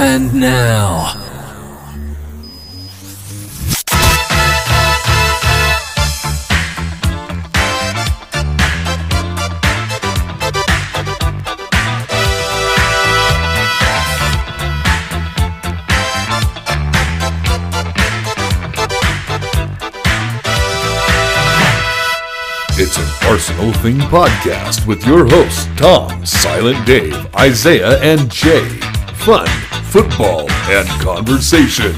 [0.00, 1.12] And now.
[22.80, 28.64] It's an Arsenal Thing podcast with your hosts Tom, Silent Dave, Isaiah, and Jay.
[29.14, 29.48] Fun,
[29.88, 31.94] football, and conversation.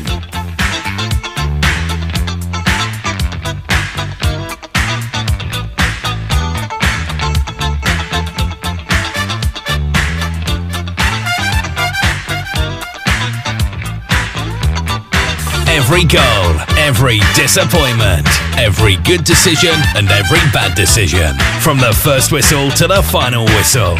[15.66, 16.22] Every goal,
[16.78, 21.34] every disappointment, every good decision, and every bad decision.
[21.60, 23.96] From the first whistle to the final whistle.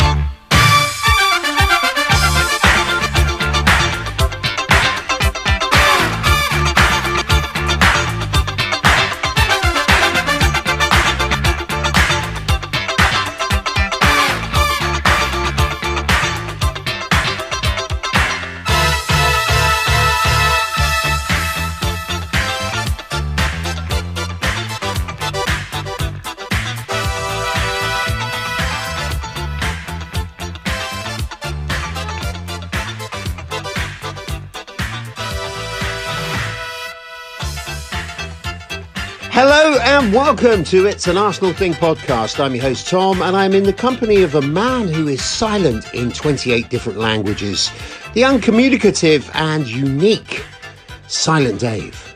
[40.13, 42.43] Welcome to It's an Arsenal Thing podcast.
[42.43, 45.93] I'm your host Tom and I'm in the company of a man who is silent
[45.95, 47.71] in 28 different languages,
[48.15, 50.45] the uncommunicative and unique
[51.07, 52.10] Silent Dave.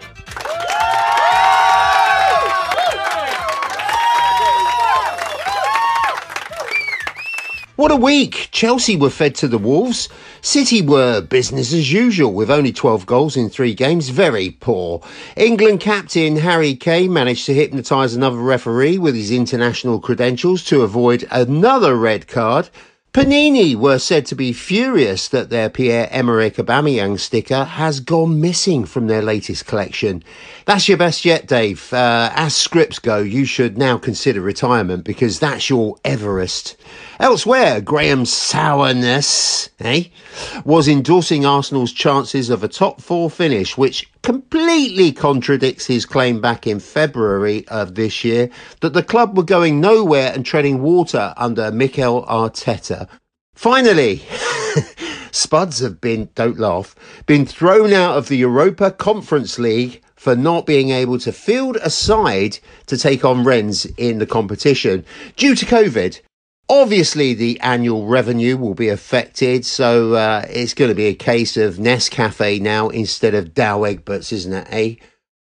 [7.76, 8.50] What a week!
[8.52, 10.08] Chelsea were fed to the Wolves.
[10.40, 14.10] City were business as usual with only 12 goals in three games.
[14.10, 15.02] Very poor.
[15.36, 21.26] England captain Harry Kane managed to hypnotise another referee with his international credentials to avoid
[21.32, 22.68] another red card.
[23.14, 29.06] Panini were said to be furious that their Pierre-Emerick Aubameyang sticker has gone missing from
[29.06, 30.24] their latest collection.
[30.64, 31.92] That's your best yet, Dave.
[31.92, 36.76] Uh, as scripts go, you should now consider retirement because that's your Everest.
[37.20, 40.04] Elsewhere, Graeme Souness, eh,
[40.64, 46.66] was endorsing Arsenal's chances of a top four finish, which completely contradicts his claim back
[46.66, 51.70] in February of this year that the club were going nowhere and treading water under
[51.70, 53.08] Mikel Arteta.
[53.54, 54.22] Finally,
[55.30, 56.94] Spuds have been, don't laugh,
[57.26, 61.90] been thrown out of the Europa Conference League for not being able to field a
[61.90, 65.04] side to take on Rennes in the competition
[65.36, 66.20] due to COVID.
[66.68, 71.58] Obviously, the annual revenue will be affected, so uh, it's going to be a case
[71.58, 74.94] of Nescafe now instead of Douwe Egberts, isn't it, eh?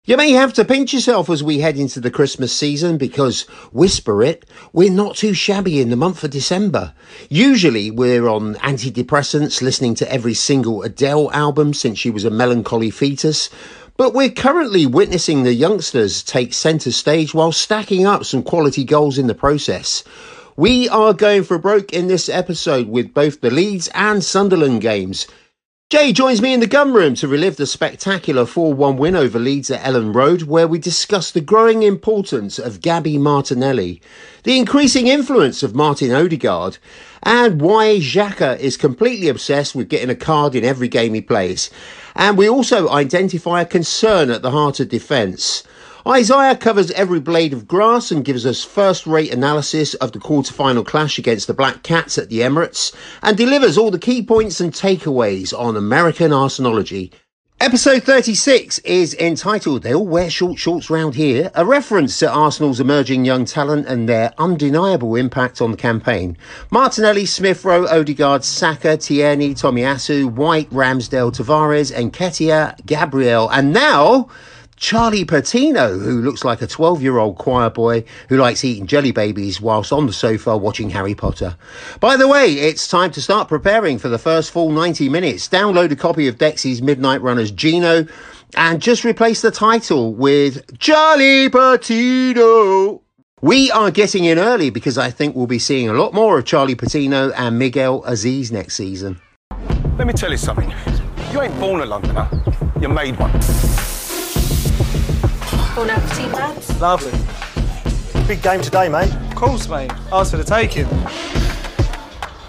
[0.04, 4.24] You may have to pinch yourself as we head into the Christmas season because, whisper
[4.24, 6.94] it, we're not too shabby in the month of December.
[7.30, 12.92] Usually we're on antidepressants, listening to every single Adele album since she was a melancholy
[12.92, 13.50] fetus.
[13.98, 19.18] But we're currently witnessing the youngsters take centre stage while stacking up some quality goals
[19.18, 20.04] in the process.
[20.58, 24.80] We are going for a broke in this episode with both the Leeds and Sunderland
[24.80, 25.28] games.
[25.90, 29.38] Jay joins me in the gun room to relive the spectacular 4 1 win over
[29.38, 34.02] Leeds at Elland Road, where we discuss the growing importance of Gabby Martinelli,
[34.44, 36.78] the increasing influence of Martin Odegaard,
[37.22, 41.70] and why Xhaka is completely obsessed with getting a card in every game he plays.
[42.16, 45.64] And we also identify a concern at the heart of defence.
[46.08, 50.84] Isaiah covers every blade of grass and gives us first rate analysis of the quarter-final
[50.84, 54.72] clash against the Black Cats at the Emirates and delivers all the key points and
[54.72, 57.12] takeaways on American Arsenology.
[57.60, 62.80] Episode 36 is entitled They All Wear Short Shorts Round Here, a reference to Arsenal's
[62.80, 66.38] emerging young talent and their undeniable impact on the campaign.
[66.70, 74.30] Martinelli, Smith Rowe, Odegaard, Saka, Tierney, Tomiyasu, White, Ramsdale, Tavares, Nketiah, Gabriel, and now
[74.86, 79.10] Charlie Patino, who looks like a 12 year old choir boy who likes eating jelly
[79.10, 81.58] babies whilst on the sofa watching Harry Potter.
[82.00, 85.50] By the way, it's time to start preparing for the first full 90 minutes.
[85.50, 88.06] Download a copy of Dexy's Midnight Runners Geno
[88.56, 93.02] and just replace the title with Charlie Patino.
[93.42, 96.46] We are getting in early because I think we'll be seeing a lot more of
[96.46, 99.20] Charlie Patino and Miguel Azeez next season.
[99.98, 100.72] Let me tell you something.
[101.32, 102.30] You ain't born a Londoner.
[102.80, 103.32] You made one.
[105.76, 106.80] Bon appetit, lads.
[106.80, 107.12] Lovely.
[108.28, 109.14] Big game today, mate.
[109.14, 109.92] Of course, mate.
[110.10, 110.88] Ours for the taking.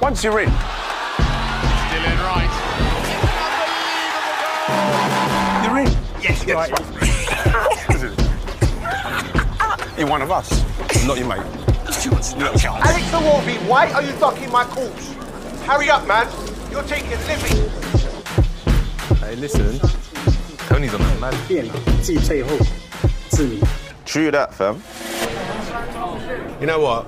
[0.01, 2.53] Once you're in, Still in right.
[5.65, 5.89] You're in.
[6.23, 6.71] yes, yes.
[9.99, 10.49] You're one of us,
[11.05, 11.41] not your mate.
[11.41, 15.15] Alex Iwobi, why are you ducking my calls?
[15.65, 16.29] Hurry up, man.
[16.71, 17.71] You're taking a living.
[19.19, 19.81] Hey, listen.
[20.69, 22.76] Tony's on that
[23.39, 23.69] man.
[24.05, 24.83] True that, fam.
[26.61, 27.07] You know what?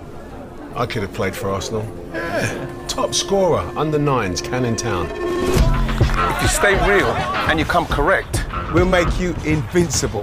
[0.76, 1.84] I could have played for Arsenal.
[2.12, 2.86] Yeah.
[2.88, 5.08] Top scorer, under nines, Cannon Town.
[5.10, 7.06] If you stay real
[7.48, 10.22] and you come correct, we'll make you invincible.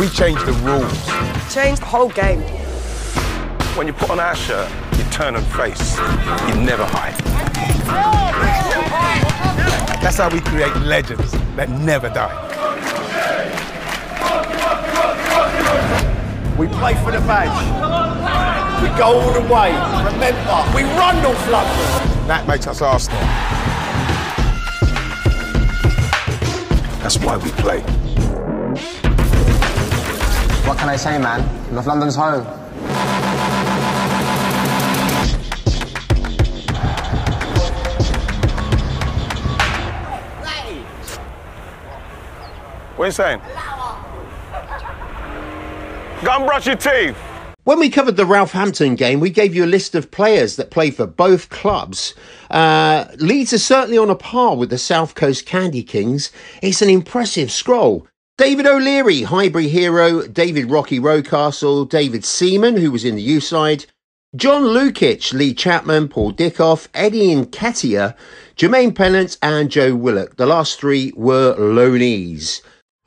[0.00, 1.06] We change the rules.
[1.52, 2.40] Change the whole game.
[3.76, 5.96] When you put on our shirt, you turn and face.
[5.98, 7.14] You never hide.
[10.02, 12.45] That's how we create legends that never die.
[16.58, 17.52] We play for the badge.
[18.82, 19.72] We go all the way.
[20.04, 22.26] Remember, we run North London.
[22.26, 23.20] That makes us Arsenal.
[27.02, 27.80] That's why we play.
[30.66, 31.42] What can I say, man?
[31.74, 32.44] North London's home.
[42.96, 43.40] What are you saying?
[46.24, 47.16] Go and brush your teeth.
[47.64, 50.70] When we covered the Ralph Hampton game, we gave you a list of players that
[50.70, 52.14] play for both clubs.
[52.50, 56.30] Uh, Leeds are certainly on a par with the South Coast Candy Kings.
[56.62, 58.06] It's an impressive scroll.
[58.38, 63.84] David O'Leary, Highbury hero, David Rocky Rocastle, David Seaman, who was in the U side,
[64.34, 68.14] John Lukic, Lee Chapman, Paul Dickov, Eddie Nketiah,
[68.56, 70.36] Jermaine Pennant, and Joe Willock.
[70.36, 72.62] The last three were loanees.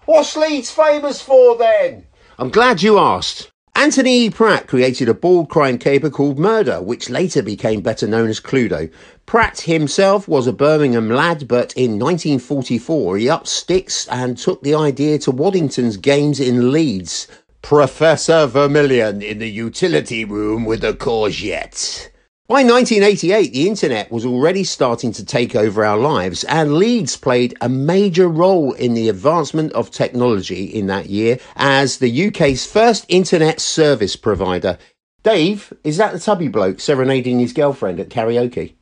[0.06, 2.06] What's Leeds famous for then?
[2.40, 3.52] I'm glad you asked.
[3.76, 4.30] Anthony E.
[4.30, 8.90] Pratt created a bald crime caper called Murder, which later became better known as Cluedo.
[9.26, 14.74] Pratt himself was a Birmingham lad, but in 1944 he upped sticks and took the
[14.74, 17.28] idea to Waddington's games in Leeds.
[17.62, 22.08] Professor Vermilion in the utility room with a courgette.
[22.50, 27.56] By 1988, the internet was already starting to take over our lives, and Leeds played
[27.62, 33.06] a major role in the advancement of technology in that year as the UK's first
[33.08, 34.80] internet service provider.
[35.22, 38.74] Dave, is that the tubby bloke serenading his girlfriend at karaoke?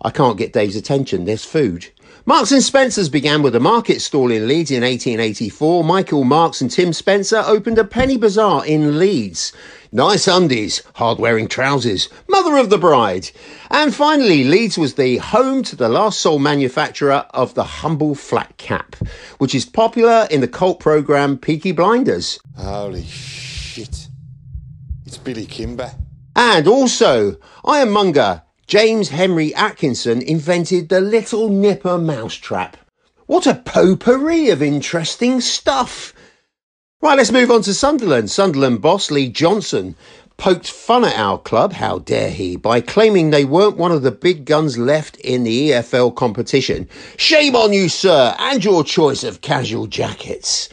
[0.00, 1.26] I can't get Dave's attention.
[1.26, 1.90] There's food.
[2.28, 5.82] Marks and Spencer's began with a market stall in Leeds in 1884.
[5.82, 9.54] Michael Marks and Tim Spencer opened a penny bazaar in Leeds.
[9.92, 13.30] Nice undies, hard wearing trousers, mother of the bride.
[13.70, 18.54] And finally, Leeds was the home to the last sole manufacturer of the humble flat
[18.58, 18.94] cap,
[19.38, 22.38] which is popular in the cult program Peaky Blinders.
[22.58, 24.06] Holy shit.
[25.06, 25.92] It's Billy Kimber.
[26.36, 32.76] And also, Ironmonger James Henry Atkinson invented the Little Nipper mousetrap.
[33.24, 36.12] What a potpourri of interesting stuff!
[37.00, 38.30] Right, let's move on to Sunderland.
[38.30, 39.96] Sunderland boss Lee Johnson
[40.36, 44.10] poked fun at our club, how dare he, by claiming they weren't one of the
[44.10, 46.90] big guns left in the EFL competition.
[47.16, 50.68] Shame on you, sir, and your choice of casual jackets.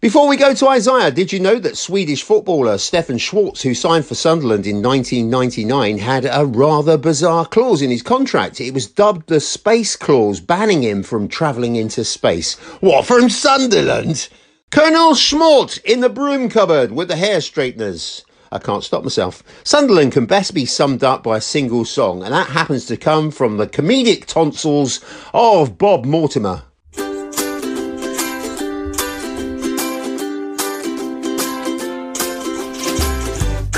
[0.00, 4.06] Before we go to Isaiah, did you know that Swedish footballer Stefan Schwarz, who signed
[4.06, 8.62] for Sunderland in 1999, had a rather bizarre clause in his contract?
[8.62, 12.54] It was dubbed the Space Clause, banning him from travelling into space.
[12.80, 14.30] What, from Sunderland?
[14.70, 18.24] Colonel Schmort in the broom cupboard with the hair straighteners.
[18.50, 19.42] I can't stop myself.
[19.64, 23.30] Sunderland can best be summed up by a single song, and that happens to come
[23.30, 26.62] from the comedic tonsils of Bob Mortimer.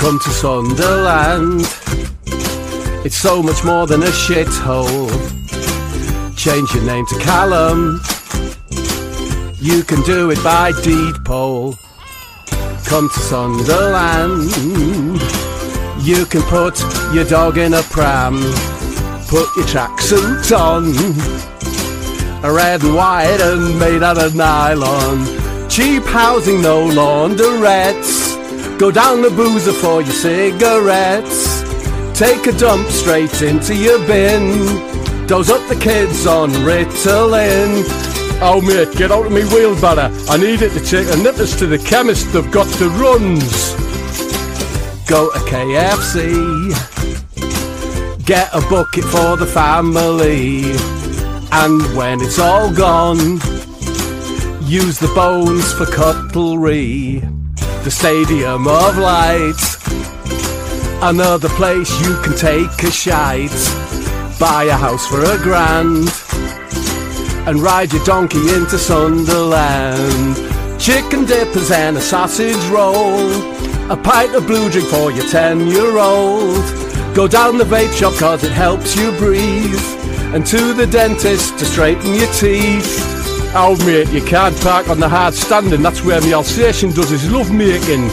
[0.03, 1.61] Come to Sunderland.
[3.05, 5.07] It's so much more than a shithole.
[6.35, 8.01] Change your name to Callum.
[9.61, 11.75] You can do it by deed poll.
[12.85, 14.51] Come to Sunderland.
[16.05, 16.77] You can put
[17.13, 18.35] your dog in a pram.
[19.29, 20.83] Put your tracksuit on.
[22.43, 25.69] A red and white and made out of nylon.
[25.69, 28.32] Cheap housing, no laundrettes.
[28.83, 31.61] Go down the boozer for your cigarettes.
[32.19, 35.25] Take a dump straight into your bin.
[35.25, 37.85] Dose up the kids on Ritalin.
[38.41, 40.13] Oh mate, get out of me wheelbarrow.
[40.27, 42.33] I need it to take the nippers to the chemist.
[42.33, 43.71] They've got the runs.
[45.07, 46.75] Go to KFC.
[48.25, 50.73] Get a bucket for the family.
[51.53, 53.39] And when it's all gone,
[54.67, 57.23] use the bones for cutlery.
[57.83, 59.61] The Stadium of Light.
[61.01, 63.51] Another place you can take a shite.
[64.39, 66.07] Buy a house for a grand.
[67.45, 70.37] and ride your donkey into Sunderland.
[70.79, 73.31] Chicken dippers and a sausage roll,
[73.91, 76.63] a pint of blue drink for your 10 year old.
[77.13, 79.75] Go down the vape shop cause it helps you breathe,
[80.33, 83.12] and to the dentist to straighten your teeth.
[83.55, 87.31] Oh mate, you can't park on the hard standing, that's where my Alsatian does his
[87.31, 88.07] love making.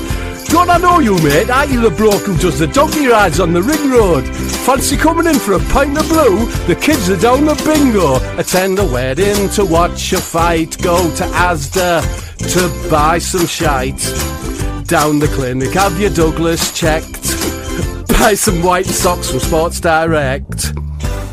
[0.51, 1.49] Don't I know you, mate?
[1.49, 4.27] Aren't you the bloke who does the donkey rides on the ring road?
[4.67, 6.45] Fancy coming in for a pint of blue?
[6.67, 8.17] The kids are down the bingo.
[8.39, 10.77] Attend a wedding to watch a fight.
[10.83, 12.03] Go to Asda
[12.53, 14.01] to buy some shite.
[14.87, 17.23] Down the clinic, have your Douglas checked.
[18.09, 20.75] Buy some white socks from Sports Direct.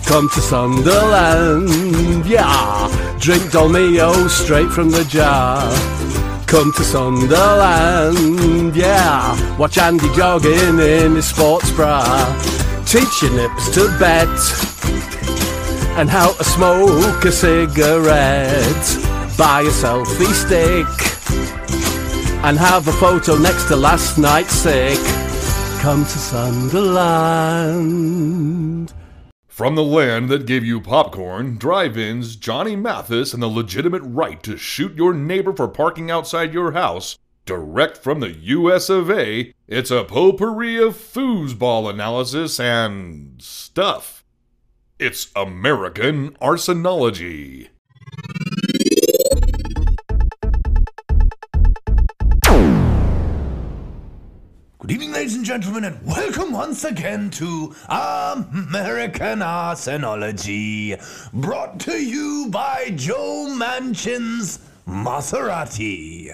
[0.05, 3.06] Come to Sunderland, yeah.
[3.19, 5.61] Drink Dolmio straight from the jar.
[6.45, 9.57] Come to Sunderland, yeah.
[9.57, 12.03] Watch Andy jogging in his sports bra.
[12.85, 14.29] Teach your nips to bet.
[15.97, 18.87] And how to smoke a cigarette.
[19.37, 20.87] Buy a selfie stick.
[22.45, 24.99] And have a photo next to last night's sick.
[25.81, 27.97] Come to Sunderland.
[29.57, 34.43] From the land that gave you popcorn, drive ins, Johnny Mathis, and the legitimate right
[34.43, 39.51] to shoot your neighbor for parking outside your house, direct from the US of A,
[39.67, 44.23] it's a potpourri of foosball analysis and stuff.
[44.99, 47.69] It's American Arsenology.
[54.87, 60.97] Good evening, ladies and gentlemen, and welcome once again to American Arsenology,
[61.33, 66.33] brought to you by Joe Manchin's Maserati.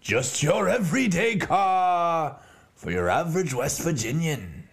[0.00, 2.40] Just your everyday car
[2.74, 4.66] for your average West Virginian.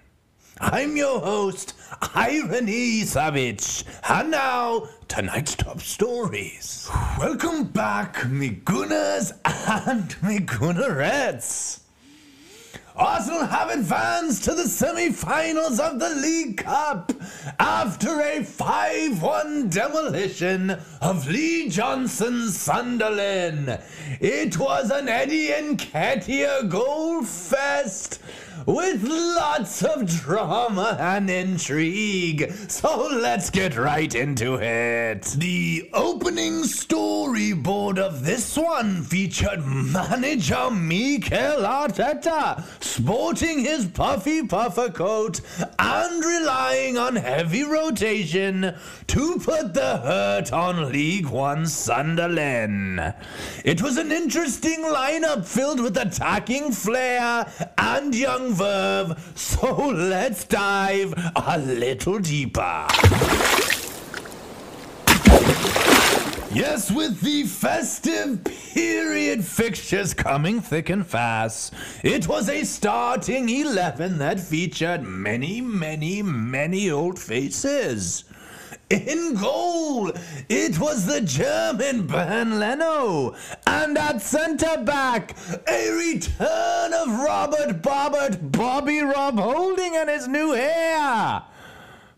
[0.61, 1.73] I'm your host,
[2.15, 6.89] Irony Savage, and now tonight's top stories.
[7.19, 11.80] Welcome back, me Gunners and me Gunnerettes.
[12.95, 17.13] Arsenal have advanced to the semi-finals of the League Cup
[17.59, 23.79] after a 5-1 demolition of Lee Johnson's Sunderland.
[24.19, 28.19] It was an Eddie and Nketiah goal fest
[28.65, 32.51] with lots of drama and intrigue.
[32.67, 35.23] So let's get right into it.
[35.37, 45.41] The opening storyboard of this one featured manager Mikel Arteta sporting his puffy puffer coat
[45.79, 48.75] and relying on heavy rotation
[49.07, 53.13] to put the hurt on League One Sunderland.
[53.63, 61.13] It was an interesting lineup filled with attacking flair and young verve, so let's dive
[61.35, 62.87] a little deeper.
[66.53, 74.17] Yes, with the festive period fixtures coming thick and fast, it was a starting 11
[74.17, 78.25] that featured many, many, many old faces.
[78.91, 80.11] In goal,
[80.49, 83.35] it was the German Bernd Leno.
[83.65, 90.51] And at centre back, a return of Robert Bobbert, Bobby Rob Holding and his new
[90.51, 91.41] hair.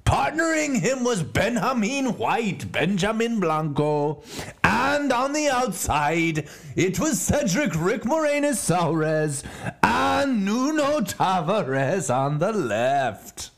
[0.03, 4.24] Partnering him was Benjamin White, Benjamin Blanco.
[4.63, 9.44] And on the outside, it was Cedric Rick Morenas Soares
[9.84, 13.51] and Nuno Tavares on the left.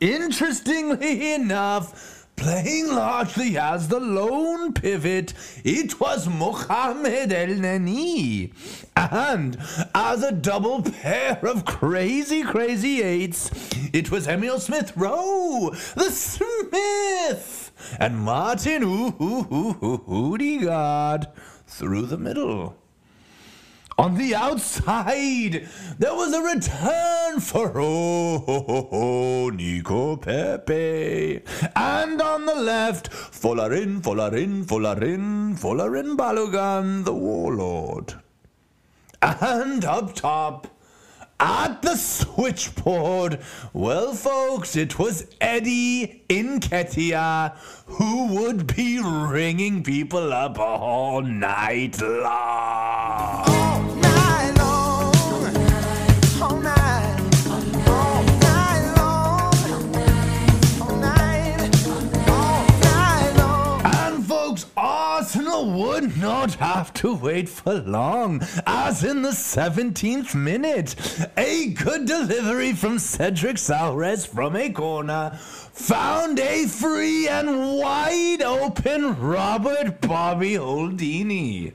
[0.00, 8.52] Interestingly enough, Playing largely as the lone pivot, it was Mohamed Elneny.
[8.94, 9.58] And
[9.92, 13.50] as a double pair of crazy, crazy eights,
[13.92, 21.26] it was Emil Smith Rowe, the Smith, and Martin Ooh, ooh, ooh, ooh, Odegaard
[21.66, 22.77] through the middle.
[23.98, 31.42] On the outside, there was a return for oh, oh, oh, oh, Nico Pepe.
[31.74, 38.14] And on the left, Folarin, Folarin, Folarin, Folarin Balogun, the warlord.
[39.20, 40.68] And up top,
[41.40, 43.40] at the switchboard,
[43.72, 53.48] well, folks, it was Eddie Nketiah who would be ringing people up all night long.
[53.48, 53.87] Arsenal
[65.68, 70.94] would not have to wait for long, as in the 17th minute,
[71.36, 79.18] a good delivery from Cedric Soares from a corner found a free and wide open
[79.20, 81.72] Robert Bobby Holdini.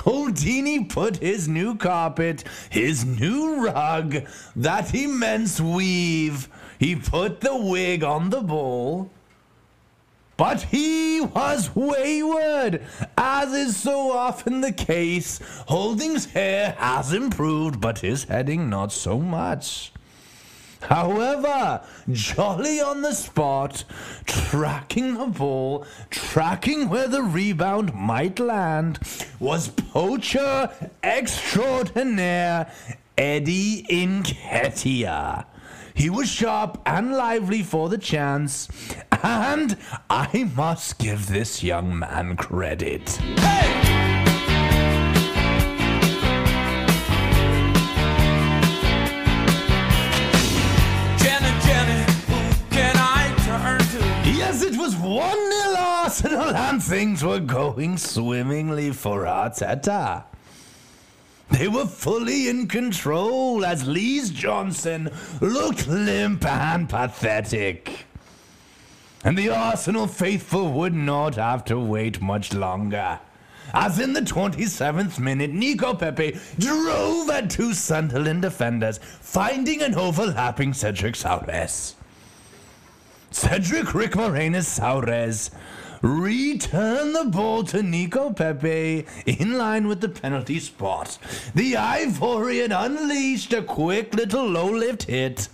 [0.00, 6.48] Holdini put his new carpet, his new rug, that immense weave.
[6.78, 9.10] He put the wig on the ball.
[10.38, 12.80] But he was wayward,
[13.16, 15.40] as is so often the case.
[15.66, 19.92] Holding's hair has improved, but his heading not so much.
[20.80, 23.82] However, jolly on the spot,
[24.26, 29.00] tracking the ball, tracking where the rebound might land,
[29.40, 30.70] was poacher
[31.02, 32.72] extraordinaire
[33.16, 35.46] Eddie Nketiah.
[35.98, 38.68] He was sharp and lively for the chance,
[39.20, 39.76] and
[40.08, 43.10] I must give this young man credit.
[43.10, 43.64] Hey!
[54.24, 60.22] Yes, it was 1 0 Arsenal, and things were going swimmingly for Arteta.
[61.50, 68.06] They were fully in control as Lees Johnson looked limp and pathetic.
[69.24, 73.18] And the Arsenal faithful would not have to wait much longer.
[73.74, 80.72] As in the 27th minute, Nico Pepe drove at two Sunderland defenders, finding an overlapping
[80.72, 81.94] Cedric Soares.
[83.30, 85.50] Cedric Rick Soares
[86.02, 91.18] returned the ball to Nico Pepe in line with the penalty spot.
[91.54, 95.48] The Ivorian unleashed a quick little low lift hit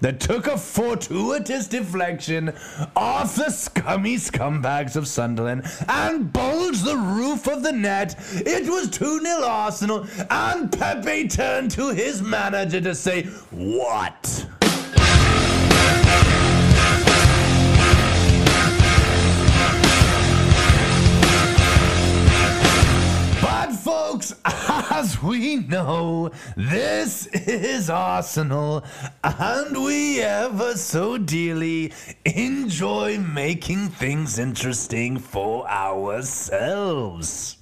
[0.00, 2.54] that took a fortuitous deflection
[2.94, 8.14] off the scummy scumbags of Sunderland and bulged the roof of the net.
[8.32, 14.46] It was 2 0 Arsenal, and Pepe turned to his manager to say, What?
[24.08, 28.82] Folks, as we know, this is Arsenal,
[29.22, 31.92] and we ever so dearly
[32.24, 37.58] enjoy making things interesting for ourselves.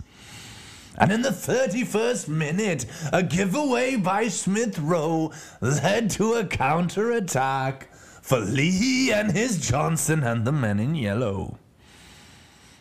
[0.98, 7.92] And in the 31st minute, a giveaway by Smith Rowe led to a counter attack
[8.22, 11.58] for Lee and his Johnson and the men in yellow.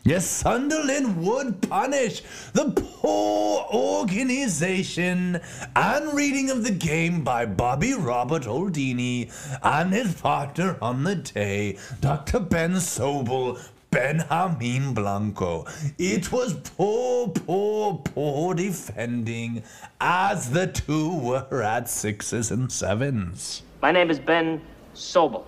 [0.08, 2.22] Yes, Sunderland would punish
[2.54, 5.42] the poor organization
[5.76, 9.32] and reading of the game by Bobby Robert Holdini
[9.64, 12.40] and his partner on the day, Dr.
[12.40, 15.66] Ben Sobel, Benjamin Blanco.
[15.98, 19.64] It was poor, poor, poor defending
[20.00, 23.64] as the two were at sixes and sevens.
[23.82, 24.62] My name is Ben
[24.94, 25.46] Sobel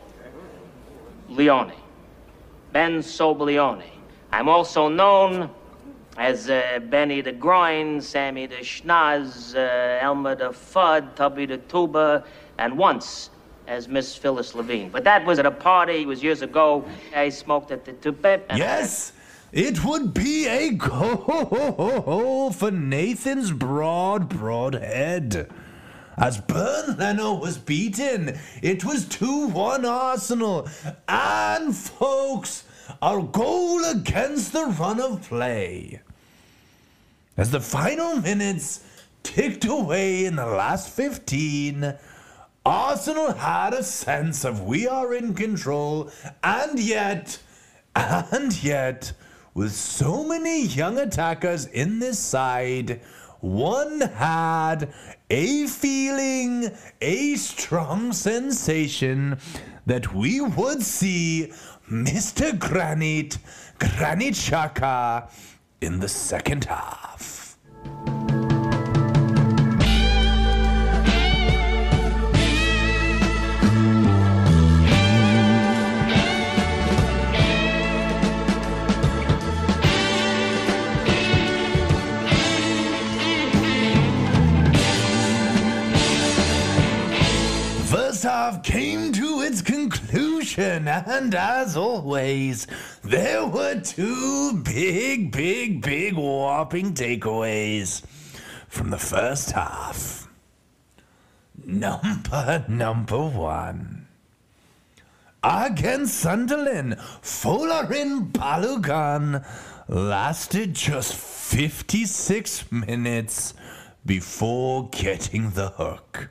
[1.30, 1.74] Leone.
[2.74, 3.97] Ben Sobel Leone.
[4.32, 5.50] I'm also known
[6.18, 12.24] as uh, Benny the Groin, Sammy the Schnoz, uh, Elmer the Fudd, Tubby the Tuba,
[12.58, 13.30] and once
[13.68, 14.90] as Miss Phyllis Levine.
[14.90, 16.86] But that was at a party, it was years ago.
[17.16, 18.58] I smoked at the Tupep.
[18.58, 19.14] Yes,
[19.52, 25.50] it would be a go for Nathan's broad, broad head.
[26.18, 30.68] As Bernd Leno was beaten, it was 2 1 Arsenal.
[31.08, 32.64] And, folks,
[33.02, 36.02] our goal against the run of play.
[37.36, 38.84] As the final minutes
[39.24, 41.94] ticked away in the last 15,
[42.66, 46.12] Arsenal had a sense of we are in control,
[46.44, 47.40] and yet,
[47.96, 49.14] and yet,
[49.54, 53.02] with so many young attackers in this side,
[53.40, 54.94] one had
[55.30, 56.72] a feeling,
[57.02, 59.38] a strong sensation
[59.86, 61.54] that we would see
[61.90, 62.58] Mr.
[62.60, 63.38] Granite,
[63.80, 65.30] Granite Xhaka
[65.80, 67.58] in the second half.
[87.90, 92.68] First half came to its conclusion, and as always,
[93.04, 98.06] there were two big, big, big whopping takeaways
[98.68, 100.28] from the first half.
[101.66, 104.08] Number number one.
[105.44, 109.46] against Sunderland, Folarin Balogun
[109.90, 113.54] lasted just 56 minutes
[114.06, 116.30] before getting the hook.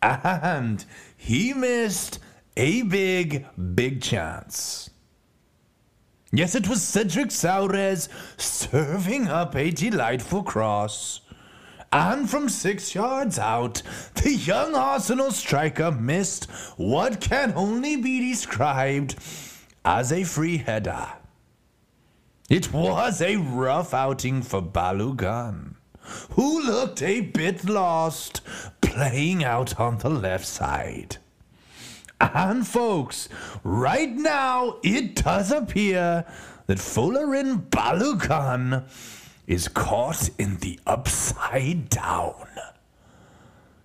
[0.00, 0.84] And
[1.16, 2.18] he missed
[2.56, 4.90] a big, big chance.
[6.32, 11.20] Yes, it was Cedric Soares serving up a delightful cross.
[11.92, 13.82] And from six yards out,
[14.14, 19.16] the young Arsenal striker missed what can only be described
[19.84, 21.06] as a free header.
[22.48, 25.74] It was a rough outing for Balogun,
[26.30, 28.40] who looked a bit lost
[28.80, 31.18] playing out on the left side.
[32.22, 33.28] And folks,
[33.64, 36.24] right now it does appear
[36.66, 38.84] that Folarin Balogun
[39.48, 42.46] is caught in the upside down.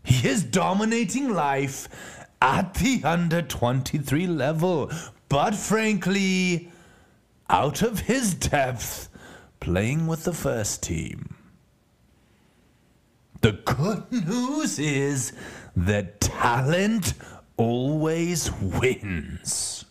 [0.03, 1.89] He is dominating life
[2.39, 4.91] at the under 23 level,
[5.29, 6.71] but frankly,
[7.49, 9.09] out of his depth,
[9.59, 11.35] playing with the first team.
[13.41, 15.33] The good news is
[15.75, 17.15] that talent
[17.57, 19.85] always wins.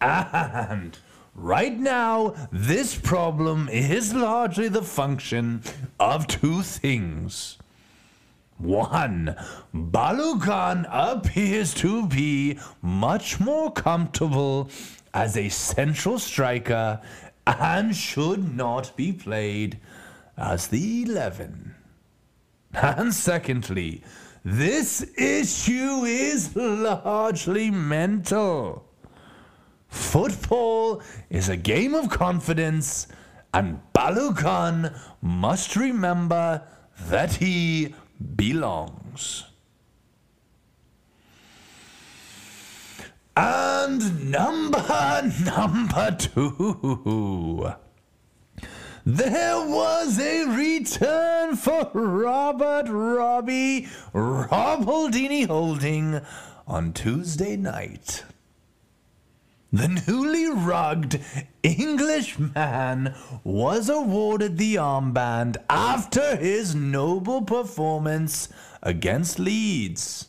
[0.00, 0.98] And
[1.34, 5.62] right now, this problem is largely the function
[5.98, 7.58] of two things.
[8.58, 9.36] One,
[9.74, 14.68] Balogun appears to be much more comfortable
[15.14, 17.00] as a central striker
[17.46, 19.78] and should not be played
[20.36, 21.74] as the 11.
[22.74, 24.02] And secondly,
[24.44, 28.86] this issue is largely mental.
[29.88, 33.08] Football is a game of confidence,
[33.52, 36.62] and Balogun must remember
[37.08, 37.94] that he
[38.36, 39.44] belongs.
[43.36, 47.72] And number number two.
[49.06, 56.20] There was a return for Robert Robbie Rob Holdini Holding
[56.66, 58.24] on Tuesday night.
[59.72, 61.22] The newly rugged
[61.62, 68.48] Englishman was awarded the armband after his noble performance
[68.82, 70.26] against Leeds.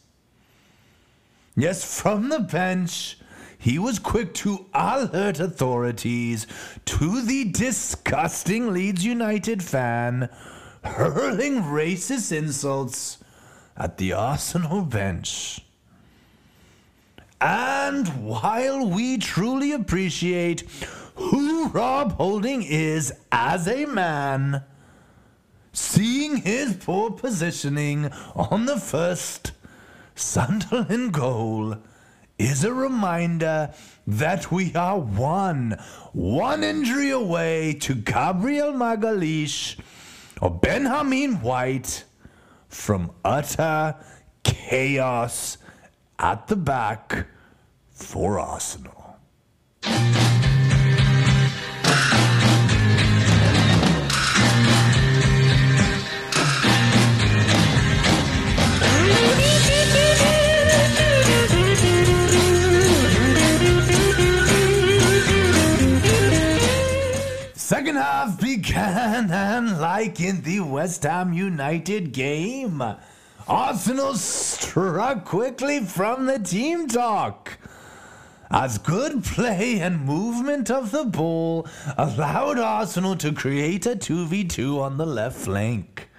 [1.57, 3.17] Yes, from the bench,
[3.61, 6.47] he was quick to alert authorities
[6.83, 10.29] to the disgusting Leeds United fan
[10.83, 13.19] hurling racist insults
[13.77, 15.61] at the Arsenal bench.
[17.39, 20.61] And while we truly appreciate
[21.13, 24.63] who Rob Holding is as a man,
[25.71, 29.51] seeing his poor positioning on the first
[30.15, 31.77] Sunderland goal
[32.41, 33.71] is a reminder
[34.07, 35.77] that we are one,
[36.11, 39.79] one injury away to Gabriel Magalhães
[40.41, 42.03] or Benjamin White
[42.67, 43.95] from utter
[44.43, 45.57] chaos
[46.17, 47.27] at the back
[47.91, 49.17] for Arsenal.
[67.71, 72.83] Second half began, and like in the West Ham United game,
[73.47, 77.57] Arsenal struck quickly from the team talk.
[78.51, 81.65] As good play and movement of the ball
[81.97, 86.09] allowed Arsenal to create a 2v2 on the left flank.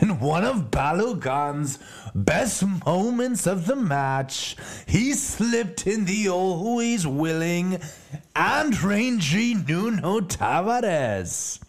[0.00, 1.78] In one of Balogun's
[2.14, 4.56] best moments of the match,
[4.86, 7.80] he slipped in the always willing
[8.34, 11.60] and rangy Nuno Tavares.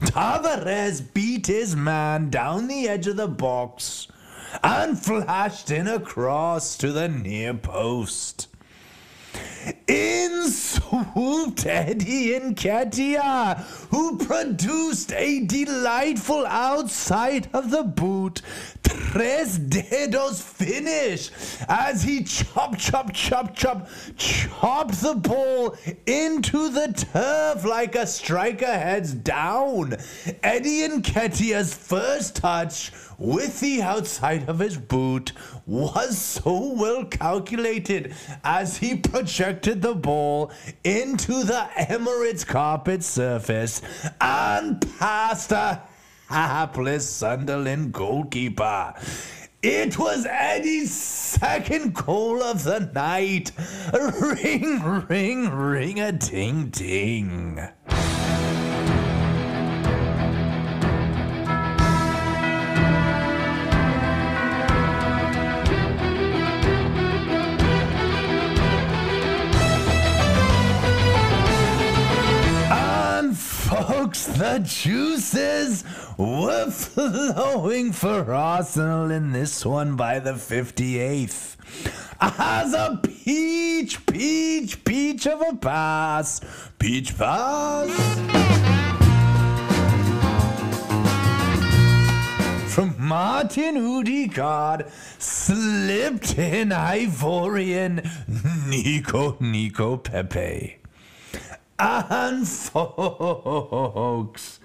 [0.00, 4.08] Tavares beat his man down the edge of the box
[4.64, 8.48] and flashed in a cross to the near post.
[9.86, 13.58] In swooped Eddie Nketiah,
[13.90, 18.42] who produced a delightful outside of the boot
[19.12, 21.30] tres dedos finish
[21.68, 28.66] as he chop, chop, chop, chop, chopped the ball into the turf like a striker
[28.66, 29.96] heads down.
[30.42, 35.32] Eddie Nketiah's first touch with the outside of his boot
[35.66, 40.52] was so well calculated as he projected the ball
[40.84, 43.82] into the Emirates carpet surface
[44.20, 45.82] and past a
[46.28, 48.94] hapless Sunderland goalkeeper.
[49.62, 53.52] It was Eddie's second goal of the night.
[53.92, 57.60] Ring, ring, ring a ding ding.
[74.26, 75.84] The juices
[76.18, 81.56] were flowing for Arsenal in this one by the 58th.
[82.20, 86.40] As a peach, peach, peach of a pass.
[86.78, 87.88] Peach pass.
[92.74, 94.86] From Martin Odegaard
[95.18, 98.08] slipped in Ivorian
[98.68, 100.79] Nico Nico Pepe.
[101.82, 104.60] And folks,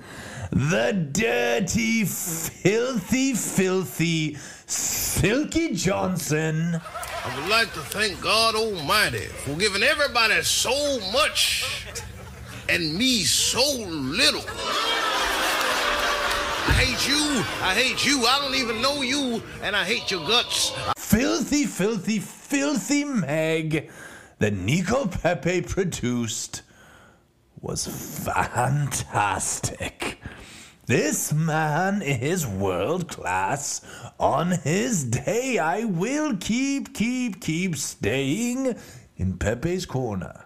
[0.51, 6.81] the dirty, filthy, filthy Silky Johnson.
[7.23, 11.87] I would like to thank God Almighty for giving everybody so much
[12.67, 14.43] and me so little.
[16.67, 17.45] I hate you.
[17.61, 18.25] I hate you.
[18.25, 20.73] I don't even know you, and I hate your guts.
[20.97, 23.89] Filthy, filthy, filthy Meg
[24.39, 26.63] that Nico Pepe produced
[27.65, 27.85] was
[28.27, 30.21] fantastic.
[30.85, 33.81] This man is world class.
[34.19, 38.75] On his day, I will keep, keep, keep staying
[39.17, 40.45] in Pepe's corner.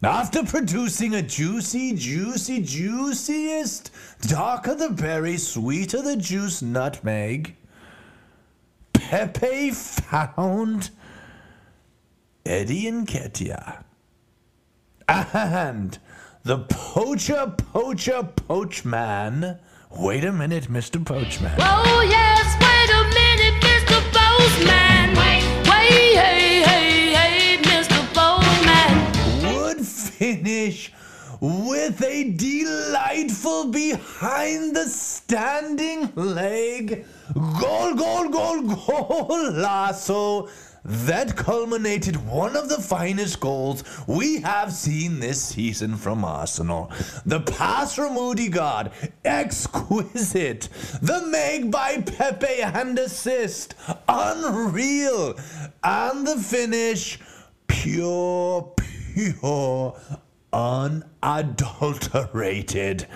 [0.00, 7.56] After producing a juicy, juicy, juiciest, darker the berry, sweeter the juice nutmeg,
[8.92, 10.90] Pepe found
[12.46, 13.82] Eddie and Nketiah.
[15.10, 15.98] And
[16.44, 19.58] the poacher, poacher, poachman.
[19.98, 21.04] Wait a minute, Mr.
[21.04, 21.52] Poachman.
[21.58, 23.98] Oh yes, wait a minute, Mr.
[24.12, 25.16] Postman.
[25.16, 27.98] Wait, wait, hey, hey, hey, Mr.
[28.14, 29.52] Postman.
[29.52, 30.92] Would finish
[31.40, 37.04] with a delightful behind the standing leg
[37.58, 40.48] goal, goal, goal, goal lasso
[40.84, 46.90] that culminated one of the finest goals we have seen this season from Arsenal.
[47.26, 48.90] The pass from Odegaard,
[49.24, 50.68] exquisite.
[51.02, 53.74] The Meg by Pepe and assist,
[54.08, 55.38] unreal.
[55.82, 57.18] And the finish,
[57.66, 58.72] pure,
[59.14, 59.96] pure,
[60.52, 63.06] unadulterated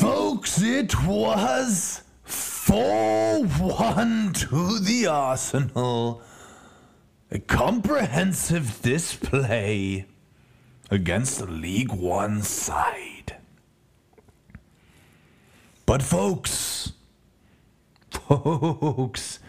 [0.00, 6.22] Folks, it was 4 1 to the Arsenal.
[7.30, 10.06] A comprehensive display
[10.90, 13.36] against the League One side.
[15.84, 16.92] But, folks,
[18.10, 19.40] folks,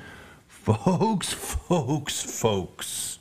[0.47, 3.14] folks, folks, folks,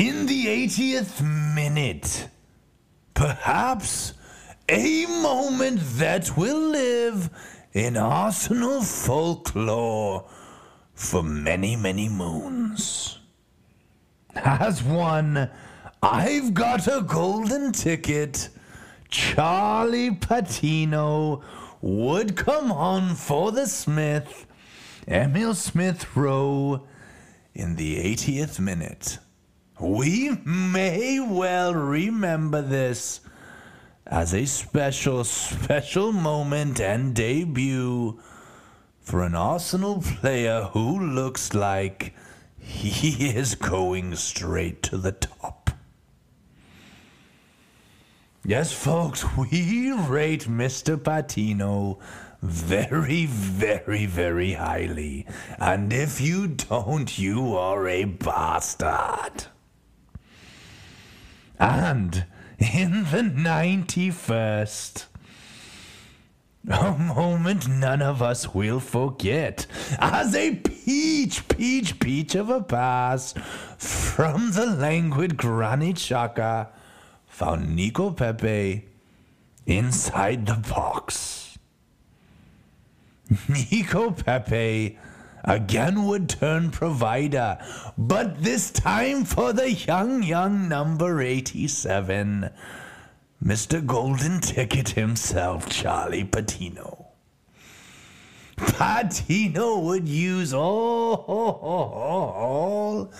[0.00, 1.20] in the 80th
[1.54, 2.26] minute,
[3.12, 4.14] perhaps
[4.66, 7.28] a moment that will live
[7.74, 10.26] in Arsenal folklore
[10.94, 13.18] for many, many moons.
[14.34, 15.50] As one,
[16.02, 18.48] I've got a golden ticket.
[19.10, 21.42] Charlie Patino
[21.82, 24.46] would come on for the Smith,
[25.06, 26.86] Emil Smith Rowe,
[27.52, 29.18] in the 80th minute.
[29.80, 33.20] We may well remember this
[34.06, 38.20] as a special, special moment and debut
[39.00, 42.14] for an Arsenal player who looks like
[42.58, 45.70] he is going straight to the top.
[48.44, 51.02] Yes, folks, we rate Mr.
[51.02, 51.98] Patino
[52.42, 55.26] very, very, very highly.
[55.58, 59.46] And if you don't, you are a bastard.
[61.60, 62.24] And
[62.58, 65.04] in the 91st,
[66.70, 69.66] a moment none of us will forget
[69.98, 73.34] as a peach, peach, peach of a pass
[73.76, 76.68] from the languid Granit Xhaka
[77.26, 78.88] found Nico Pepe
[79.66, 81.58] inside the box.
[83.48, 84.98] Nico Pepe
[85.44, 87.58] again would turn provider,
[87.96, 92.50] but this time for the young, young number 87,
[93.42, 93.84] Mr.
[93.84, 97.06] Golden Ticket himself, Charlie Patino.
[98.56, 103.12] Patino would use all all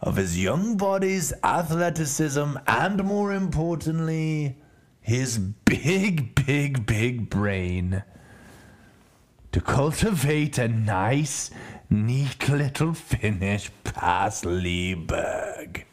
[0.00, 4.56] of his young body's athleticism and, more importantly,
[5.00, 8.02] his big, big, big brain
[9.52, 11.52] to cultivate a nice,
[11.90, 15.84] neat little finish past Lee Burge.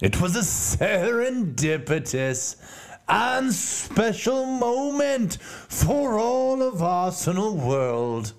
[0.00, 2.56] It was a serendipitous
[3.08, 8.32] and special moment for all of Arsenal World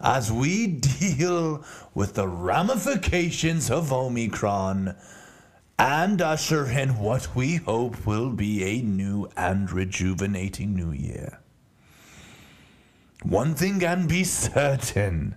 [0.00, 1.62] as we deal
[1.94, 4.96] with the ramifications of Omicron
[5.78, 11.40] and usher in what we hope will be a new and rejuvenating new year.
[13.24, 15.34] One thing can be certain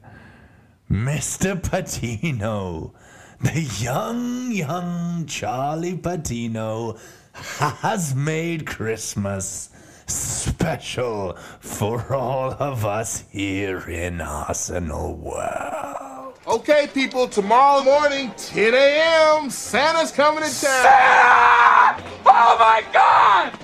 [0.89, 1.61] Mr.
[1.61, 2.93] Patino,
[3.39, 6.97] the young, young Charlie Patino,
[7.33, 9.69] has made Christmas
[10.05, 16.39] special for all of us here in Arsenal World.
[16.45, 20.83] Okay, people, tomorrow morning, 10 a.m., Santa's coming to town.
[20.83, 22.03] Santa!
[22.25, 23.57] Oh my God!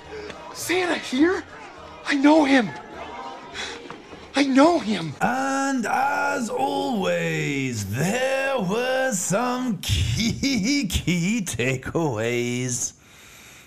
[0.56, 1.44] Santa here?
[2.06, 2.70] I know him.
[4.38, 5.16] I know him.
[5.20, 12.94] And as always, there were some key, key takeaways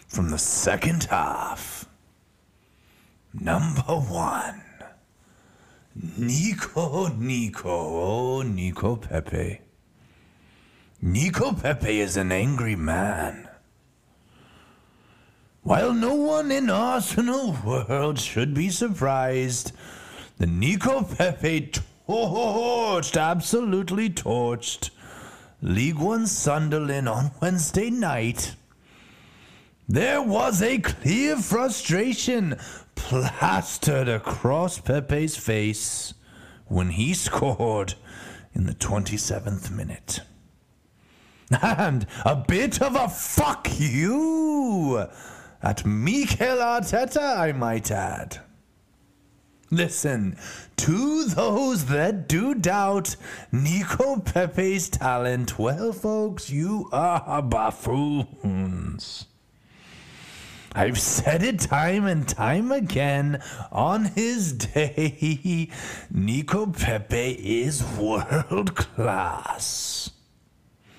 [0.06, 1.88] from the second half.
[3.34, 4.62] Number one
[6.16, 9.62] Nico, Nico, oh, Nico Pepe.
[11.02, 13.48] Nico Pepe is an angry man.
[15.62, 19.72] While no one in Arsenal world should be surprised,
[20.40, 21.70] the Nico Pepe
[22.08, 24.88] torched, absolutely torched,
[25.60, 28.54] League One Sunderland on Wednesday night.
[29.86, 32.56] There was a clear frustration
[32.94, 36.14] plastered across Pepe's face
[36.68, 37.92] when he scored
[38.54, 40.20] in the 27th minute.
[41.50, 45.04] And a bit of a fuck you
[45.62, 48.38] at Mikel Arteta, I might add.
[49.72, 50.36] Listen,
[50.78, 53.14] to those that do doubt
[53.52, 59.26] Nico Pepe's talent, well, folks, you are buffoons.
[60.72, 63.42] I've said it time and time again.
[63.70, 65.68] On his day,
[66.10, 70.10] Nico Pepe is world class.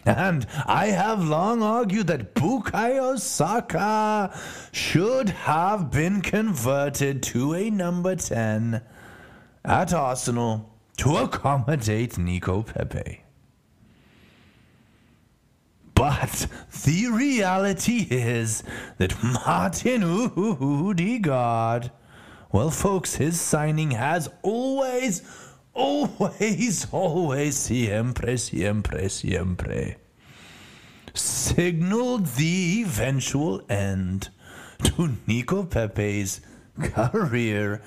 [0.05, 4.35] And I have long argued that Bukayo Saka
[4.71, 8.81] should have been converted to a number 10
[9.63, 13.21] at Arsenal to accommodate Nico Pepe.
[15.93, 16.47] But
[16.83, 18.63] the reality is
[18.97, 21.91] that Martin Odegaard,
[22.51, 25.21] well, folks, his signing has always,
[25.73, 29.97] always, always, siempre, siempre, siempre,
[31.13, 34.29] signaled the eventual end
[34.83, 36.41] to Nico Pepe's
[36.81, 37.81] career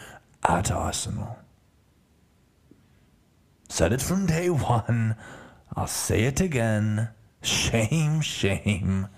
[0.46, 1.38] at Arsenal.
[3.68, 5.16] Said it from day one,
[5.74, 7.08] I'll say it again.
[7.42, 9.08] Shame, shame,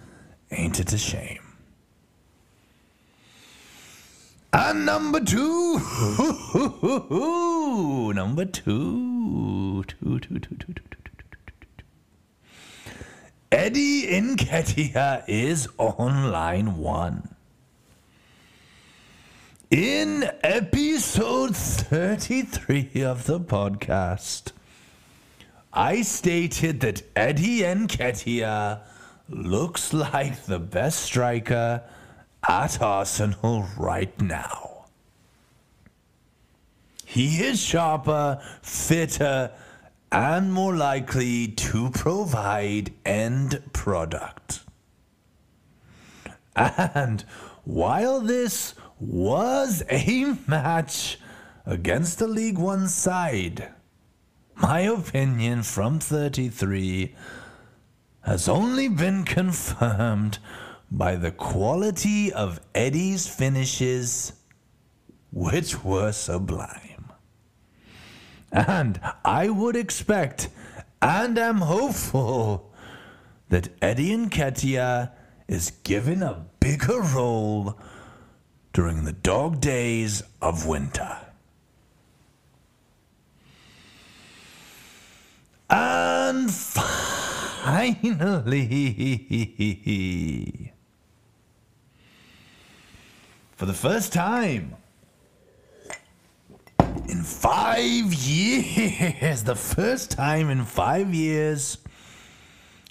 [0.50, 1.45] ain't it a shame?
[4.52, 5.78] And number two,
[8.14, 10.82] number two, two, two, two, two, two, two,
[13.52, 17.28] Eddie Nketiah is on line one.
[19.70, 24.52] In episode 33 of the podcast,
[25.72, 28.80] I stated that Eddie Nketiah
[29.28, 31.82] looks like the best striker
[32.48, 34.86] at Arsenal right now.
[37.04, 39.52] He is sharper, fitter,
[40.12, 44.60] and more likely to provide end product.
[46.54, 47.22] And
[47.64, 51.18] while this was a match
[51.64, 53.68] against the League One side,
[54.54, 57.14] my opinion from 33
[58.22, 60.38] has only been confirmed
[60.90, 64.32] by the quality of Eddie's finishes,
[65.32, 67.12] which were sublime.
[68.52, 70.48] And I would expect
[71.02, 72.72] and am hopeful
[73.48, 75.10] that Eddie Nketiah
[75.48, 77.78] is given a bigger role
[78.72, 81.18] during the dog days of winter.
[85.68, 87.92] And finally,
[93.56, 94.76] for the first time
[97.08, 101.78] in five years, the first time in five years,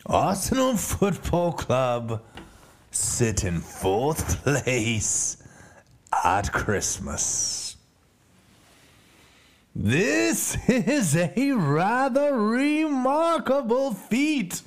[0.07, 2.23] Arsenal Football Club
[2.89, 5.37] sit in fourth place
[6.23, 7.77] at Christmas.
[9.75, 14.63] This is a rather remarkable feat,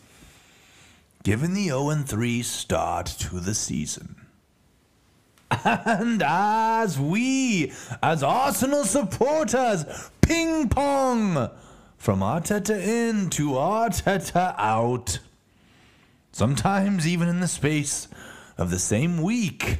[1.24, 4.17] given the 0 3 start to the season.
[5.50, 7.72] And as we,
[8.02, 11.50] as Arsenal supporters, ping pong
[11.96, 15.18] from Arteta in to Arteta out,
[16.32, 18.08] sometimes even in the space
[18.56, 19.78] of the same week,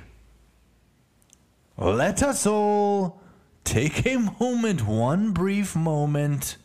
[1.77, 3.21] let us all
[3.65, 6.57] take a moment, one brief moment,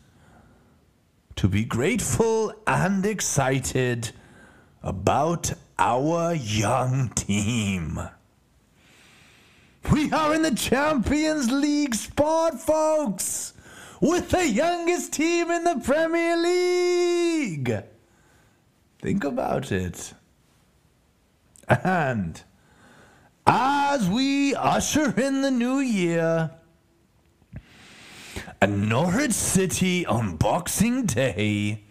[1.36, 4.12] to be grateful and excited
[4.82, 8.00] about our young team.
[9.92, 13.52] We are in the Champions League spot, folks,
[14.00, 17.82] with the youngest team in the Premier League.
[19.00, 20.14] Think about it.
[21.68, 22.42] And
[23.46, 26.50] as we usher in the new year,
[28.60, 31.82] and Norwich City on Boxing Day,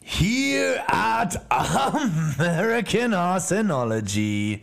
[0.00, 4.62] here at American Arsenology,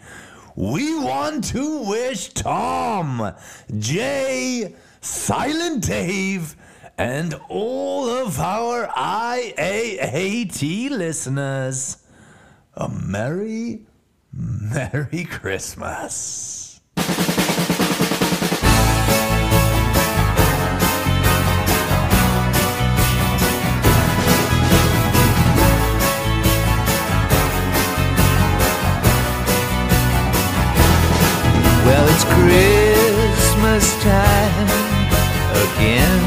[0.56, 3.34] we want to wish Tom,
[3.78, 6.56] Jay, Silent Dave,
[6.97, 11.97] and all of our IAAT listeners
[12.74, 13.82] a Merry,
[14.32, 16.61] Merry Christmas.
[32.22, 34.67] It's Christmas time
[35.65, 36.22] again.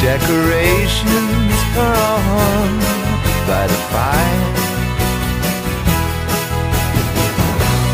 [0.00, 2.70] Decorations are on
[3.46, 4.54] by the fire.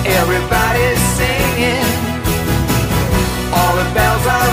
[0.07, 1.87] Everybody's singing,
[3.53, 4.46] all the bells are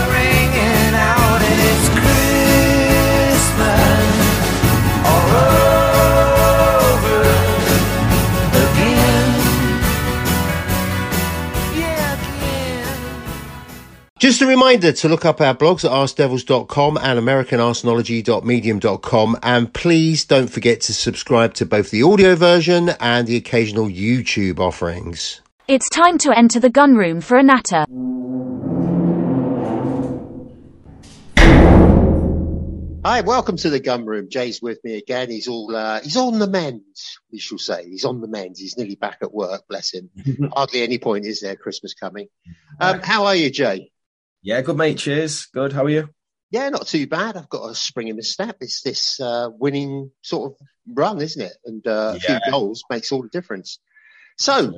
[14.44, 20.82] a reminder to look up our blogs at askdevils.com and americanarsenology.medium.com and please don't forget
[20.82, 25.40] to subscribe to both the audio version and the occasional YouTube offerings.
[25.70, 27.86] It's time to enter the gun room for a natter.
[33.06, 34.30] Hi, welcome to the gun room.
[34.30, 35.30] Jay's with me again.
[35.30, 36.82] He's all uh, he's on the mend,
[37.32, 37.90] we shall say.
[37.90, 38.56] He's on the mend.
[38.58, 40.10] He's nearly back at work, bless him.
[40.54, 42.28] Hardly any point is there Christmas coming.
[42.80, 43.93] Um, how are you, Jay?
[44.44, 44.98] Yeah, good mate.
[44.98, 45.46] Cheers.
[45.46, 45.72] Good.
[45.72, 46.10] How are you?
[46.52, 47.38] Yeah, not too bad.
[47.38, 48.58] I've got a spring in the step.
[48.60, 51.54] It's this uh, winning sort of run, isn't it?
[51.64, 53.80] And uh, a few goals makes all the difference.
[54.38, 54.74] So,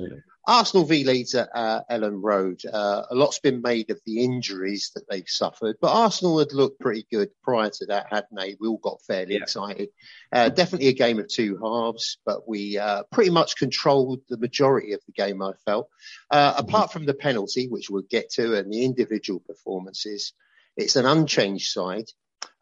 [0.46, 2.60] Arsenal v Leeds at uh, Elland Road.
[2.64, 6.78] Uh, a lot's been made of the injuries that they've suffered, but Arsenal had looked
[6.78, 8.56] pretty good prior to that, hadn't they?
[8.60, 9.88] We all got fairly excited.
[10.32, 14.92] Uh, definitely a game of two halves, but we uh, pretty much controlled the majority
[14.92, 15.88] of the game, I felt.
[16.30, 20.32] Uh, apart from the penalty, which we'll get to, and the individual performances,
[20.76, 22.06] it's an unchanged side.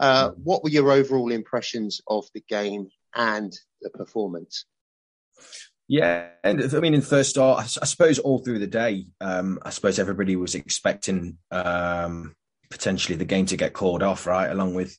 [0.00, 4.64] Uh, what were your overall impressions of the game and the performance?
[5.86, 9.70] Yeah, and I mean, in first start, I suppose all through the day, um, I
[9.70, 12.34] suppose everybody was expecting um,
[12.70, 14.98] potentially the game to get called off, right, along with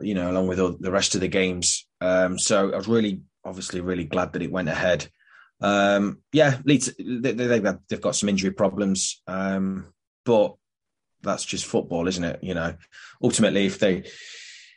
[0.00, 1.86] you know, along with all the rest of the games.
[2.00, 5.08] Um, so I was really, obviously, really glad that it went ahead.
[5.60, 9.92] Um, yeah, Leeds, they, got, they've got some injury problems, um,
[10.24, 10.56] but
[11.22, 12.40] that's just football, isn't it?
[12.42, 12.74] You know,
[13.22, 14.04] ultimately, if they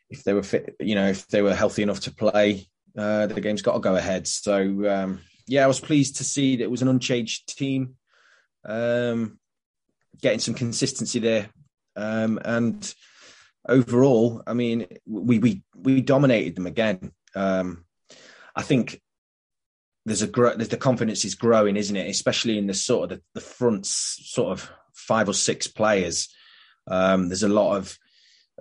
[0.09, 2.67] if they were fit, you know, if they were healthy enough to play,
[2.99, 4.27] uh, the game's got to go ahead.
[4.27, 7.95] So um, yeah, I was pleased to see that it was an unchanged team,
[8.65, 9.39] um,
[10.21, 11.49] getting some consistency there,
[11.95, 12.93] um, and
[13.67, 17.11] overall, I mean, we we we dominated them again.
[17.35, 17.85] Um,
[18.55, 19.01] I think
[20.05, 22.09] there's a there's the confidence is growing, isn't it?
[22.09, 26.29] Especially in the sort of the, the front sort of five or six players.
[26.87, 27.97] Um, there's a lot of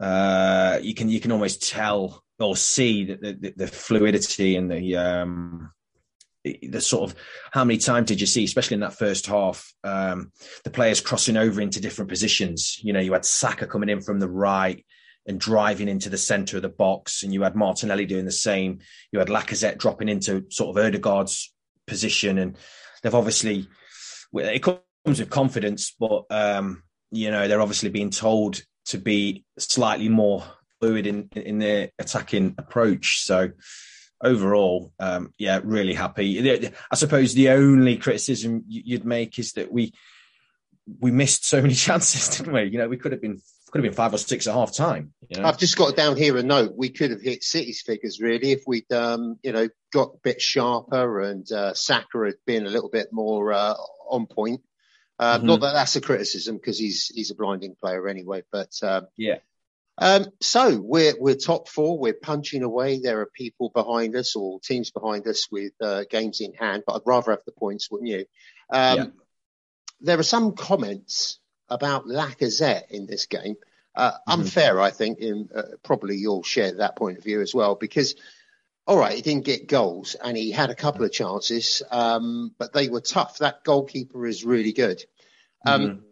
[0.01, 4.97] uh, you can you can almost tell or see the, the, the fluidity and the
[4.97, 5.72] um,
[6.45, 7.16] the sort of
[7.53, 10.32] how many times did you see, especially in that first half, um,
[10.64, 12.78] the players crossing over into different positions.
[12.82, 14.84] You know, you had Saka coming in from the right
[15.26, 18.78] and driving into the centre of the box, and you had Martinelli doing the same.
[19.12, 21.53] You had Lacazette dropping into sort of Odegaard's
[21.86, 22.57] position, and
[23.03, 23.68] they've obviously
[24.34, 30.09] it comes with confidence, but um, you know, they're obviously being told to be slightly
[30.09, 30.45] more
[30.80, 33.22] fluid in in their attacking approach.
[33.22, 33.50] So
[34.22, 36.72] overall, um, yeah, really happy.
[36.90, 39.92] I suppose the only criticism you'd make is that we
[41.00, 42.64] we missed so many chances, didn't we?
[42.64, 45.12] You know, we could have been could have been five or six at half time.
[45.28, 45.48] You know?
[45.48, 46.72] I've just got down here a note.
[46.76, 50.40] We could have hit City's figures really if we'd, um, you know, got a bit
[50.40, 53.74] sharper and uh, Saka had been a little bit more uh,
[54.08, 54.62] on point.
[55.18, 55.46] Uh, Mm-hmm.
[55.46, 58.44] Not that that's a criticism because he's he's a blinding player anyway.
[58.52, 59.38] But um, yeah,
[60.01, 61.99] um, so we're we're top four.
[61.99, 63.01] We're punching away.
[63.01, 66.84] There are people behind us or teams behind us with uh, games in hand.
[66.86, 68.24] But I'd rather have the points, wouldn't you?
[68.70, 69.07] Um, Yeah.
[70.01, 73.57] There are some comments about Lacazette in this game.
[73.96, 75.18] Uh, Unfair, I think.
[75.18, 78.14] In, uh, probably you'll share that point of view as well because.
[78.86, 82.72] All right, he didn't get goals and he had a couple of chances, um, but
[82.72, 83.36] they were tough.
[83.36, 85.05] That goalkeeper is really good.
[85.66, 86.05] Um,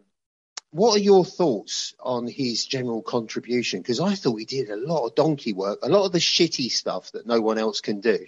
[0.71, 3.81] What are your thoughts on his general contribution?
[3.81, 6.69] Because I thought he did a lot of donkey work, a lot of the shitty
[6.69, 8.27] stuff that no one else can do.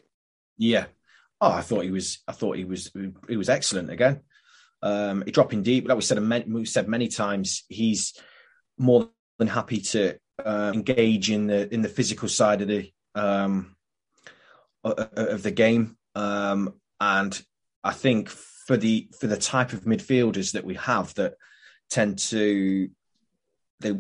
[0.58, 0.86] Yeah.
[1.42, 2.20] Oh, I thought he was.
[2.28, 2.92] I thought he was.
[3.28, 4.22] He was excellent again.
[4.82, 6.20] Um, he dropping deep, like we said.
[6.48, 8.14] We said many times, he's
[8.78, 13.76] more than happy to uh, engage in the in the physical side of the um,
[14.84, 15.98] of the game.
[16.16, 17.42] Um, and
[17.84, 21.36] I think for the for the type of midfielders that we have that
[21.90, 22.90] tend to
[23.80, 23.94] they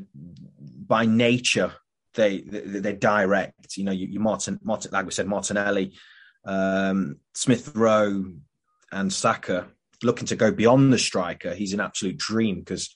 [0.88, 1.74] by nature
[2.16, 3.78] they they- they're direct.
[3.78, 5.94] You know, you, you Martin, Martin, like we said, Martinelli,
[6.46, 8.26] um, Smith Rowe,
[8.92, 9.68] and Saka
[10.02, 11.54] looking to go beyond the striker.
[11.54, 12.96] He's an absolute dream because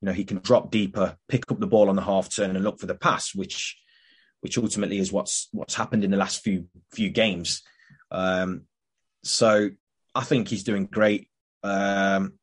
[0.00, 2.64] you know he can drop deeper, pick up the ball on the half turn, and
[2.64, 3.76] look for the pass, which
[4.40, 7.62] which ultimately is what's what's happened in the last few few games.
[8.10, 8.62] Um,
[9.24, 9.70] so
[10.14, 11.28] I think he's doing great.
[11.62, 12.34] Um,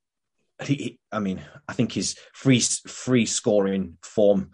[0.63, 4.51] he, I mean, I think his free free scoring form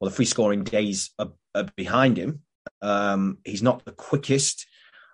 [0.00, 2.40] or the free scoring days are, are behind him.
[2.82, 4.66] Um, he's not the quickest,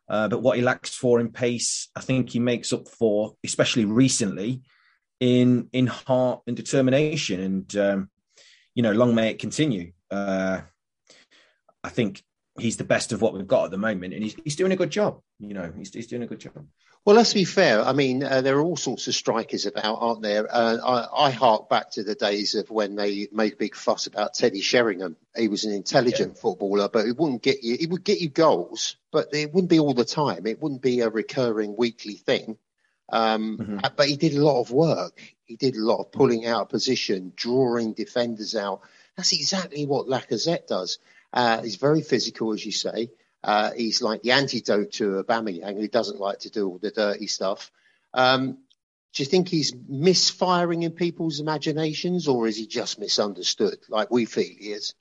[0.09, 3.85] uh, but what he lacks for in pace, I think he makes up for, especially
[3.85, 4.63] recently,
[5.21, 7.41] in in heart and determination.
[7.41, 8.11] And um,
[8.75, 9.93] you know, long may it continue.
[10.11, 10.61] Uh,
[11.83, 12.23] I think
[12.61, 14.77] he's the best of what we've got at the moment, and he's, he's doing a
[14.77, 15.21] good job.
[15.39, 16.65] You know, he's, he's doing a good job.
[17.05, 17.83] Well, let's be fair.
[17.83, 20.47] I mean, uh, there are all sorts of strikers about, aren't there?
[20.55, 24.07] Uh, I, I hark back to the days of when they made a big fuss
[24.07, 25.17] about Teddy Sheringham.
[25.35, 27.79] He was an intelligent footballer, but he wouldn't get you.
[27.81, 30.47] He would get you goals, but it wouldn't be all the time.
[30.47, 32.59] It wouldn't be a recurring weekly thing.
[33.11, 35.21] Um, uh, But he did a lot of work.
[35.47, 38.83] He did a lot of pulling out of position, drawing defenders out.
[39.17, 40.99] That's exactly what Lacazette does.
[41.33, 43.11] Uh, he's very physical, as you say.
[43.43, 47.27] Uh, he's like the antidote to Aubameyang, who doesn't like to do all the dirty
[47.27, 47.71] stuff.
[48.13, 48.59] Um,
[49.13, 54.25] do you think he's misfiring in people's imaginations, or is he just misunderstood, like we
[54.25, 54.95] feel he is?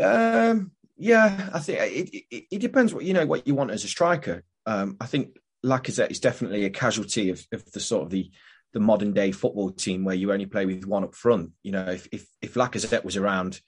[0.00, 3.84] Um, yeah, I think it, it, it depends what you know what you want as
[3.84, 4.44] a striker.
[4.66, 8.30] Um, I think Lacazette is definitely a casualty of, of the sort of the
[8.72, 11.50] the modern day football team where you only play with one up front.
[11.62, 13.60] You know, if if, if Lacazette was around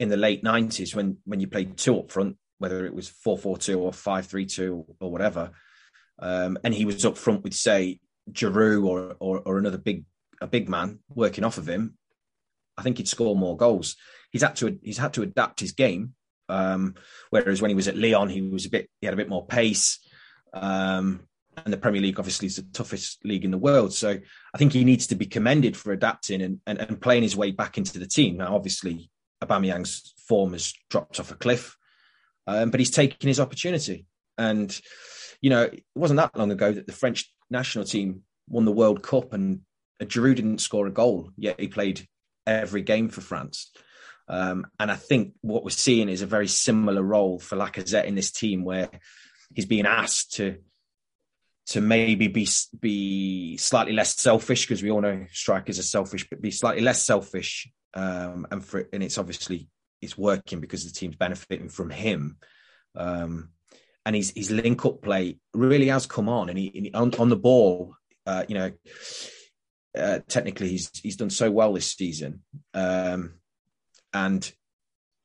[0.00, 3.38] in the late nineties when when you played two up front, whether it was four
[3.38, 5.52] four two or five three two or whatever,
[6.18, 8.00] um, and he was up front with say
[8.32, 10.04] Giroud or, or or another big
[10.40, 11.98] a big man working off of him,
[12.76, 13.96] I think he'd score more goals.
[14.32, 16.14] He's had to he's had to adapt his game.
[16.48, 16.96] Um,
[17.28, 19.46] whereas when he was at Lyon, he was a bit he had a bit more
[19.46, 20.00] pace.
[20.52, 21.28] Um,
[21.64, 23.92] and the Premier League obviously is the toughest league in the world.
[23.92, 24.18] So
[24.54, 27.50] I think he needs to be commended for adapting and, and, and playing his way
[27.50, 28.38] back into the team.
[28.38, 29.10] Now, obviously,
[29.42, 31.76] Aubameyang's form has dropped off a cliff,
[32.46, 34.06] um, but he's taking his opportunity.
[34.38, 34.78] And
[35.40, 39.02] you know, it wasn't that long ago that the French national team won the World
[39.02, 39.60] Cup, and
[40.02, 42.06] Giroud didn't score a goal, yet he played
[42.46, 43.70] every game for France.
[44.28, 48.14] Um, and I think what we're seeing is a very similar role for Lacazette in
[48.14, 48.88] this team, where
[49.54, 50.58] he's being asked to
[51.66, 52.48] to maybe be
[52.80, 57.04] be slightly less selfish because we all know strikers are selfish, but be slightly less
[57.04, 57.68] selfish.
[57.94, 59.68] Um, and for and it's obviously
[60.00, 62.36] it's working because the team's benefiting from him.
[62.94, 63.50] Um,
[64.06, 67.14] and his his link up play really has come on, and he, and he on,
[67.16, 67.94] on the ball,
[68.26, 68.72] uh, you know,
[69.96, 72.42] uh, technically he's he's done so well this season.
[72.72, 73.34] Um,
[74.12, 74.50] and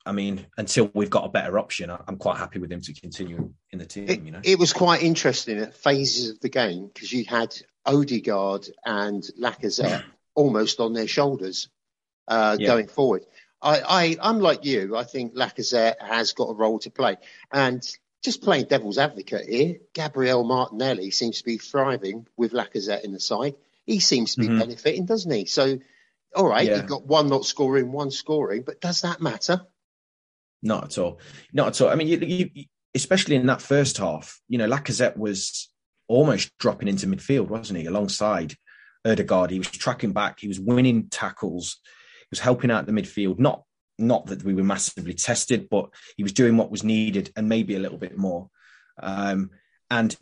[0.05, 3.53] I mean, until we've got a better option, I'm quite happy with him to continue
[3.71, 4.25] in the team.
[4.25, 7.55] you know, It was quite interesting at phases of the game because you had
[7.85, 10.03] Odegaard and Lacazette
[10.35, 11.69] almost on their shoulders
[12.27, 12.67] uh, Yeah.
[12.67, 13.25] going forward.
[13.61, 14.95] I, I, I'm like you.
[14.95, 17.17] I think Lacazette has got a role to play.
[17.51, 17.81] And
[18.23, 23.19] just playing devil's advocate here, Gabriel Martinelli seems to be thriving with Lacazette in the
[23.19, 23.55] side.
[23.85, 24.59] He seems to be Mhm.
[24.59, 25.45] benefiting, doesn't he?
[25.45, 25.79] So
[26.35, 26.75] All right, Yeah.
[26.75, 29.61] you've got one not scoring, one scoring, but does that matter?
[30.61, 31.21] Not at all.
[31.53, 31.87] Not at all.
[31.89, 35.69] I mean, you, you, you- especially in that first half, you know, Lacazette was
[36.09, 37.85] almost dropping into midfield, wasn't he?
[37.85, 38.55] Alongside
[39.05, 40.39] Odegaard, he was tracking back.
[40.41, 41.79] He was winning tackles.
[42.35, 43.39] Was helping out the midfield.
[43.39, 43.63] Not
[43.97, 47.75] not that we were massively tested, but he was doing what was needed and maybe
[47.77, 48.49] a little bit more.
[49.01, 49.51] Um,
[49.89, 50.13] and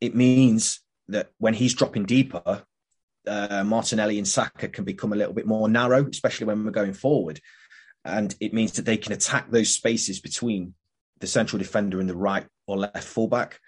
[0.00, 2.62] it means that when he's dropping deeper,
[3.26, 6.94] uh, Martinelli and Saka can become a little bit more narrow, especially when we're going
[6.94, 7.40] forward.
[8.06, 10.72] And it means that they can attack those spaces between
[11.20, 13.60] the central defender and the right or left fullback,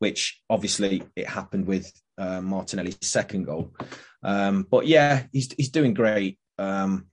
[0.00, 3.74] which obviously it happened with uh, Martinelli's second goal.
[4.22, 6.38] Um, but yeah, he's he's doing great.
[6.58, 7.06] Um,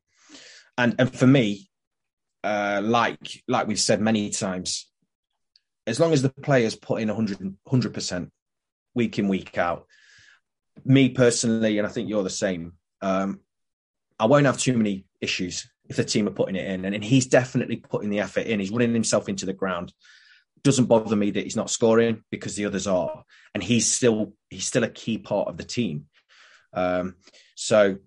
[0.79, 1.69] and and for me,
[2.43, 4.89] uh, like like we've said many times,
[5.85, 8.31] as long as the players put in 100 percent
[8.95, 9.85] week in week out,
[10.85, 12.73] me personally, and I think you're the same.
[13.01, 13.41] Um,
[14.17, 17.03] I won't have too many issues if the team are putting it in, and, and
[17.03, 18.61] he's definitely putting the effort in.
[18.61, 19.93] He's running himself into the ground.
[20.63, 23.23] Doesn't bother me that he's not scoring because the others are,
[23.53, 26.05] and he's still he's still a key part of the team.
[26.73, 27.15] Um,
[27.55, 27.97] so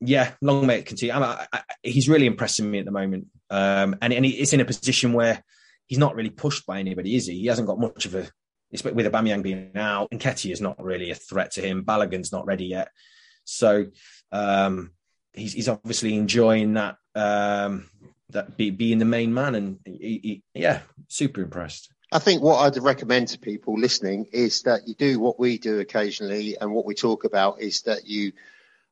[0.00, 1.14] yeah, long may it continue.
[1.14, 4.64] I, I, he's really impressing me at the moment, um, and and he's in a
[4.64, 5.42] position where
[5.86, 7.40] he's not really pushed by anybody, is he?
[7.40, 8.28] He hasn't got much of a.
[8.70, 11.84] With Aubameyang being out, and is not really a threat to him.
[11.84, 12.90] Balogun's not ready yet,
[13.44, 13.86] so
[14.30, 14.90] um,
[15.32, 17.88] he's, he's obviously enjoying that um,
[18.28, 21.90] that be, being the main man, and he, he, yeah, super impressed.
[22.12, 25.80] I think what I'd recommend to people listening is that you do what we do
[25.80, 28.32] occasionally, and what we talk about is that you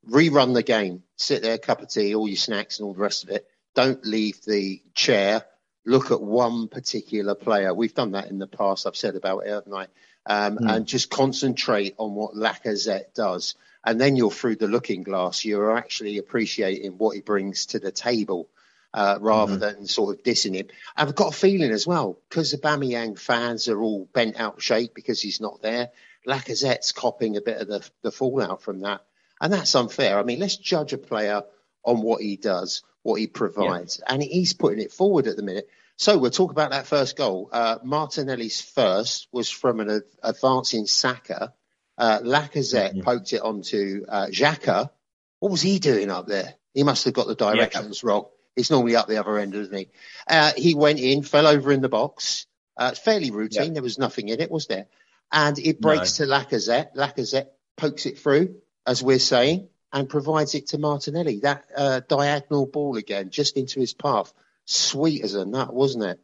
[0.09, 3.25] rerun the game, sit there, cup of tea, all your snacks, and all the rest
[3.25, 3.47] of it.
[3.75, 5.45] Don't leave the chair.
[5.85, 7.73] Look at one particular player.
[7.75, 8.87] We've done that in the past.
[8.87, 9.87] I've said about it, haven't I?
[10.29, 10.77] Um, Mm.
[10.77, 13.55] And just concentrate on what Lacazette does,
[13.85, 15.45] and then you're through the looking glass.
[15.45, 18.49] You're actually appreciating what he brings to the table
[18.93, 20.67] uh, rather than sort of dissing him.
[20.97, 24.63] I've got a feeling as well because the Aubameyang fans are all bent out of
[24.63, 25.91] shape because he's not there.
[26.27, 29.03] Lacazette's copping a bit of the, the fallout from that,
[29.41, 30.19] and that's unfair.
[30.19, 31.43] I mean, let's judge a player
[31.85, 35.69] on what he does, what he provides, and he's putting it forward at the minute.
[35.99, 37.49] So we'll talk about that first goal.
[37.53, 41.55] Uh, Martinelli's first was from an ad- advancing Saka.
[41.97, 44.91] Uh, Lacazette poked it onto uh, Xhaka.
[45.39, 46.55] What was he doing up there?
[46.75, 48.27] He must have got the directions wrong.
[48.55, 49.89] He's normally up the other end, isn't he?
[50.29, 52.47] Uh, he went in, fell over in the box.
[52.77, 53.73] Uh, fairly routine.
[53.73, 54.87] There was nothing in it, was there?
[55.33, 56.95] And it breaks to Lacazette.
[56.95, 58.57] Lacazette pokes it through,
[58.87, 61.41] as we're saying, and provides it to Martinelli.
[61.41, 64.33] That uh, diagonal ball again, just into his path.
[64.65, 66.21] Sweet as a nut, wasn't it?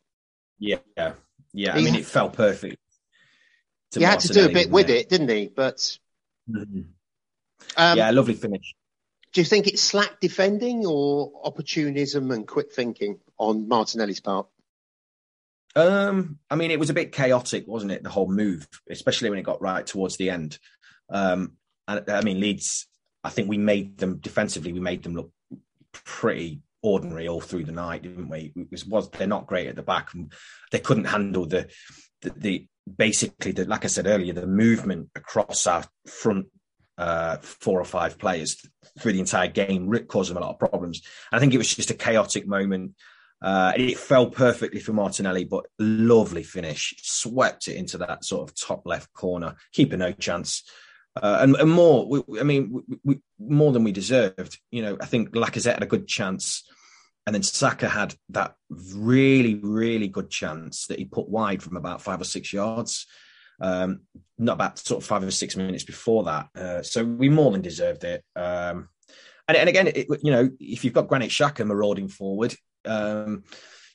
[0.58, 1.12] Yeah, yeah,
[1.52, 1.74] yeah.
[1.74, 2.76] I mean, it fell perfect.
[3.94, 5.48] he had to do a bit with didn't it, didn't he?
[5.48, 5.98] But
[6.50, 6.86] Mhm.
[7.76, 8.74] um, yeah, lovely finish.
[9.32, 14.46] do you think it's slack defending or opportunism and quick thinking on Martinelli's part?
[15.74, 18.02] Um, I mean, it was a bit chaotic, wasn't it?
[18.02, 20.58] The whole move, especially when it got right towards the end.
[21.08, 21.56] Um,
[21.88, 22.86] I mean, Leeds.
[23.24, 24.72] I think we made them defensively.
[24.72, 25.30] We made them look
[25.92, 28.52] pretty ordinary all through the night, didn't we?
[28.56, 30.10] It was, was they're not great at the back.
[30.70, 31.68] They couldn't handle the,
[32.22, 32.66] the the
[32.96, 36.46] basically the like I said earlier, the movement across our front
[36.98, 38.56] uh, four or five players
[38.98, 41.02] through the entire game caused them a lot of problems.
[41.30, 42.94] I think it was just a chaotic moment.
[43.40, 46.94] Uh, it fell perfectly for Martinelli, but lovely finish.
[46.98, 49.56] Swept it into that sort of top left corner.
[49.72, 50.62] Keeper no chance.
[51.20, 54.58] Uh, and, and more, we, I mean, we, we, more than we deserved.
[54.70, 56.64] You know, I think Lacazette had a good chance.
[57.26, 62.02] And then Saka had that really, really good chance that he put wide from about
[62.02, 63.06] five or six yards.
[63.60, 64.00] Um,
[64.38, 66.48] not about sort of five or six minutes before that.
[66.56, 68.24] Uh, so we more than deserved it.
[68.34, 68.88] Um,
[69.46, 73.44] and, and again, it, you know, if you've got Granit Xhaka marauding forward, um,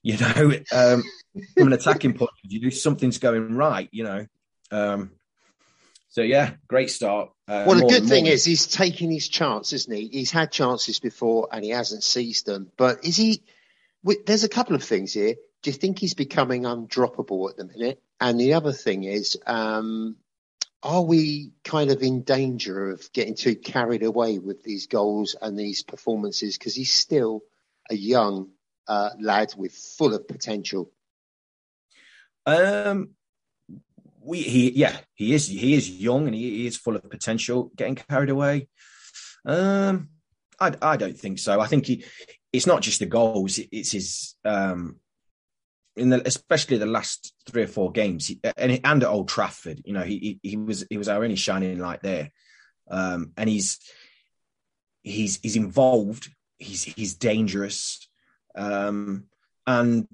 [0.03, 1.03] you know, um,
[1.57, 3.89] from an attacking point of view, something's going right.
[3.91, 4.25] You know,
[4.71, 5.11] um,
[6.17, 7.29] so yeah, great start.
[7.47, 10.07] Uh, Well, the good thing is he's taking his chance, isn't he?
[10.07, 12.71] He's had chances before and he hasn't seized them.
[12.75, 13.43] But is he?
[14.25, 15.35] There's a couple of things here.
[15.61, 18.01] Do you think he's becoming undroppable at the minute?
[18.19, 20.15] And the other thing is, um,
[20.81, 25.55] are we kind of in danger of getting too carried away with these goals and
[25.55, 26.57] these performances?
[26.57, 27.43] Because he's still
[27.91, 28.49] a young
[28.87, 30.91] uh, lad with full of potential.
[32.47, 33.11] Um,
[34.27, 37.71] we he yeah he is he is young and he, he is full of potential.
[37.75, 38.67] Getting carried away,
[39.45, 40.09] um,
[40.59, 41.61] I I don't think so.
[41.61, 42.03] I think he
[42.51, 44.97] it's not just the goals; it's his um
[45.95, 49.81] in the especially the last three or four games and and at Old Trafford.
[49.85, 52.31] You know he he, he was he was our only shining light there,
[52.91, 53.79] um, and he's
[55.03, 56.29] he's he's involved.
[56.57, 58.09] He's he's dangerous,
[58.55, 59.25] um,
[59.65, 60.07] and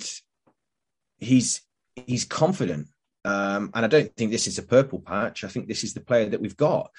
[1.17, 1.61] he's
[1.95, 2.89] he's confident.
[3.25, 5.43] Um, and I don't think this is a purple patch.
[5.43, 6.91] I think this is the player that we've got.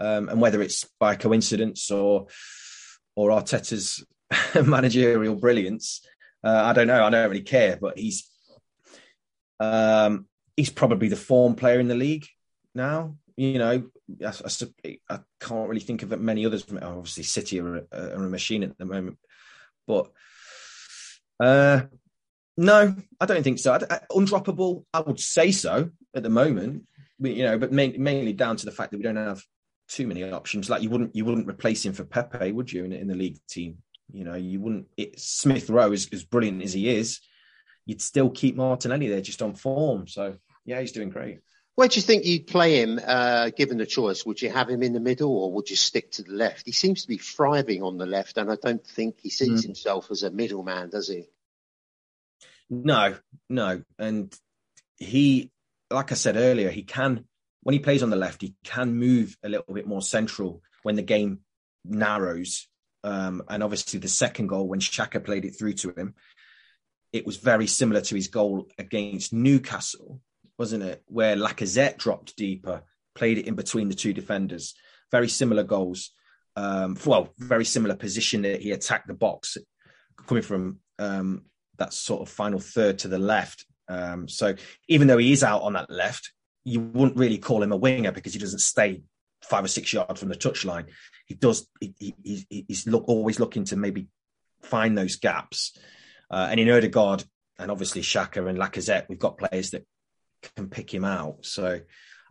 [0.00, 2.28] Um, and whether it's by coincidence or
[3.14, 4.04] or Arteta's
[4.66, 6.06] managerial brilliance,
[6.42, 7.04] uh, I don't know.
[7.04, 7.76] I don't really care.
[7.80, 8.28] But he's
[9.60, 10.26] um,
[10.56, 12.26] he's probably the form player in the league
[12.74, 13.16] now.
[13.36, 16.64] You know, I, I, I can't really think of many others.
[16.70, 19.18] Obviously, City are a, are a machine at the moment,
[19.86, 20.10] but
[21.40, 21.82] uh,
[22.56, 23.72] no, I don't think so.
[23.72, 26.84] I, I, undroppable, I would say so at the moment.
[27.18, 29.42] We, you know, but main, mainly down to the fact that we don't have
[29.88, 30.68] too many options.
[30.68, 32.84] Like you wouldn't you wouldn't replace him for Pepe, would you?
[32.84, 33.78] In, in the league team,
[34.12, 34.86] you know, you wouldn't.
[34.96, 37.20] It, Smith Rowe, is as brilliant as he is,
[37.86, 40.06] you'd still keep Martinelli there just on form.
[40.08, 41.40] So yeah, he's doing great.
[41.74, 44.26] Where do you think you'd play him, uh, given the choice?
[44.26, 46.66] Would you have him in the middle or would you stick to the left?
[46.66, 49.66] He seems to be thriving on the left, and I don't think he sees mm.
[49.68, 51.28] himself as a middleman, does he?
[52.74, 53.16] No,
[53.48, 53.82] no.
[53.98, 54.34] And
[54.96, 55.50] he,
[55.90, 57.24] like I said earlier, he can,
[57.62, 60.96] when he plays on the left, he can move a little bit more central when
[60.96, 61.40] the game
[61.84, 62.66] narrows.
[63.04, 66.14] Um, and obviously, the second goal, when Xhaka played it through to him,
[67.12, 70.20] it was very similar to his goal against Newcastle
[70.62, 71.02] wasn't it?
[71.06, 72.82] Where Lacazette dropped deeper,
[73.16, 74.74] played it in between the two defenders.
[75.10, 76.10] Very similar goals.
[76.54, 79.56] Um, well, very similar position that he attacked the box,
[80.26, 81.46] coming from um,
[81.78, 83.66] that sort of final third to the left.
[83.88, 84.54] Um, so
[84.88, 86.32] even though he is out on that left,
[86.64, 89.02] you wouldn't really call him a winger because he doesn't stay
[89.42, 90.86] five or six yards from the touchline.
[91.26, 91.66] He does.
[91.80, 94.08] He, he, he's look, always looking to maybe
[94.62, 95.76] find those gaps.
[96.30, 97.24] Uh, and in Odegaard
[97.58, 99.84] and obviously Xhaka and Lacazette, we've got players that
[100.56, 101.44] can pick him out.
[101.44, 101.80] So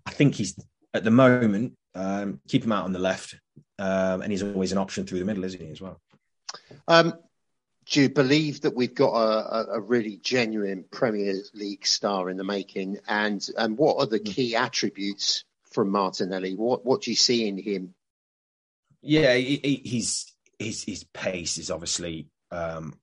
[0.05, 0.57] I think he's
[0.93, 3.35] at the moment um, keep him out on the left,
[3.79, 5.99] um, and he's always an option through the middle, isn't he as well?
[6.87, 7.13] Um,
[7.91, 12.43] do you believe that we've got a, a, really genuine Premier League star in the
[12.43, 12.99] making?
[13.07, 14.31] And and what are the hmm.
[14.31, 16.55] key attributes from Martinelli?
[16.55, 17.93] What what do you see in him?
[19.01, 22.97] Yeah, he, he, he's his his pace is obviously um,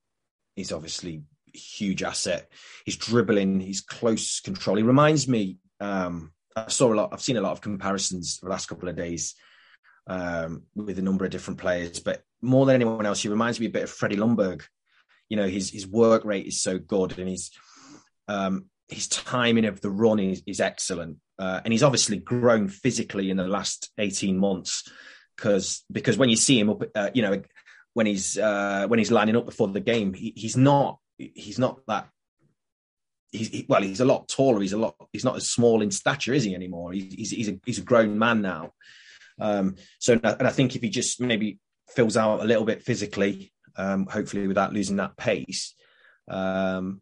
[0.57, 1.22] he's obviously
[1.53, 2.51] huge asset.
[2.86, 4.76] He's dribbling, he's close control.
[4.76, 5.59] He reminds me.
[5.80, 7.11] Um, I saw a lot.
[7.12, 9.34] I've seen a lot of comparisons the last couple of days
[10.07, 13.66] um, with a number of different players, but more than anyone else, he reminds me
[13.66, 14.62] a bit of Freddie Ljungberg.
[15.29, 17.51] You know, his his work rate is so good, and his
[18.29, 23.31] um, his timing of the run is, is excellent, uh, and he's obviously grown physically
[23.31, 24.91] in the last eighteen months
[25.39, 27.41] because because when you see him up, uh, you know,
[27.95, 31.81] when he's uh, when he's lining up before the game, he, he's not he's not
[31.87, 32.09] that.
[33.31, 34.61] He's he, well, he's a lot taller.
[34.61, 34.97] He's a lot.
[35.12, 36.93] He's not as small in stature, is he anymore?
[36.93, 38.72] He's he's, he's a he's a grown man now.
[39.41, 41.59] Um, so and I think if he just maybe
[41.89, 45.74] fills out a little bit physically, um, hopefully without losing that pace,
[46.29, 47.01] um,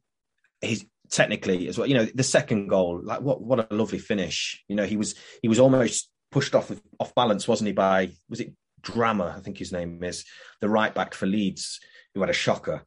[0.61, 1.89] he's technically as well.
[1.89, 4.63] You know, the second goal, like what what a lovely finish.
[4.69, 6.71] You know, he was he was almost pushed off
[7.01, 7.73] off balance, wasn't he?
[7.73, 8.53] By was it
[8.83, 9.37] Drameh?
[9.37, 10.25] I think his name is
[10.61, 11.81] the right back for Leeds,
[12.15, 12.85] who had a shocker.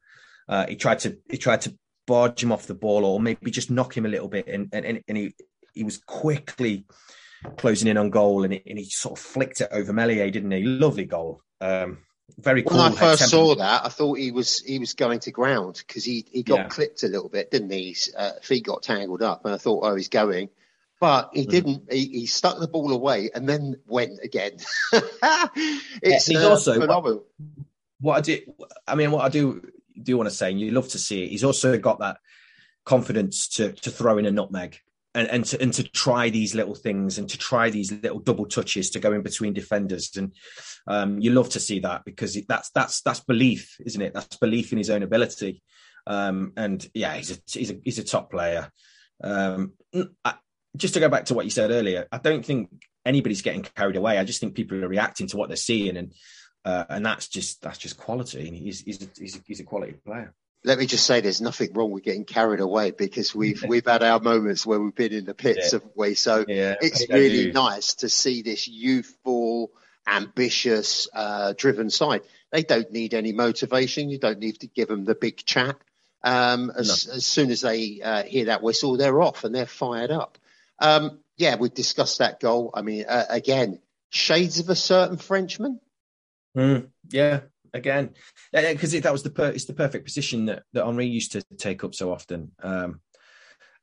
[0.48, 1.76] Uh, he tried to he tried to
[2.08, 5.04] barge him off the ball or maybe just knock him a little bit, and and,
[5.08, 5.36] and he
[5.74, 6.86] he was quickly
[7.58, 10.64] closing in on goal, and, and he sort of flicked it over Meslier, didn't he?
[10.64, 11.42] Lovely goal.
[11.62, 12.00] Um,
[12.38, 12.78] very cool.
[12.78, 16.04] When I first saw that, I thought he was he was going to ground because
[16.04, 16.68] he he got yeah.
[16.68, 17.90] clipped a little bit, didn't he?
[17.90, 20.50] His uh, feet got tangled up, and I thought, oh, he's going.
[21.00, 21.50] But he mm.
[21.50, 21.92] didn't.
[21.92, 24.58] He, he, stuck the ball away and then went again.
[24.92, 27.26] it's yeah, uh, also phenomenal.
[27.38, 27.66] What,
[28.02, 28.40] what I do,
[28.86, 29.66] I mean, what I do
[30.02, 31.30] do want to say, and you love to see it.
[31.30, 32.18] He's also got that
[32.84, 34.82] confidence to to throw in a nutmeg
[35.16, 38.45] and, and to and to try these little things and to try these little double
[38.45, 40.16] touches to go in between defenders.
[40.16, 40.34] And
[40.88, 44.14] um, you love to see that because that's that's that's belief, isn't it?
[44.14, 45.62] That's belief in his own ability.
[46.05, 48.70] Um, and yeah, he's a he's a he's a top player.
[49.24, 49.74] Um,
[50.24, 50.36] I,
[50.78, 52.70] just to go back to what you said earlier, I don't think
[53.05, 54.18] anybody's getting carried away.
[54.18, 56.14] I just think people are reacting to what they're seeing and
[56.66, 58.49] uh, and that's just that's just quality.
[58.49, 60.34] He's he's a, he's, a, he's a quality player.
[60.64, 64.03] Let me just say, there's nothing wrong with getting carried away because we've we've had
[64.03, 65.80] our moments where we've been in the pits, yeah.
[65.80, 66.16] haven't we?
[66.16, 69.72] So yeah, it's really nice to see this youthful,
[70.05, 72.22] ambitious, uh, driven side.
[72.51, 74.10] They don't need any motivation.
[74.10, 75.78] You don't need to give them the big chat.
[76.22, 77.14] Um, as, no.
[77.14, 80.38] as, soon as they uh, hear that whistle, they're off and they're fired up.
[80.80, 82.72] Um, yeah, we've discussed that goal.
[82.74, 83.80] I mean, uh, again,
[84.10, 85.80] shades of a certain Frenchman.
[86.57, 87.41] Mm, yeah,
[87.74, 88.12] again,
[88.52, 91.84] because that was the per- it's the perfect position that, that Henry used to take
[91.84, 92.52] up so often.
[92.62, 93.02] Um,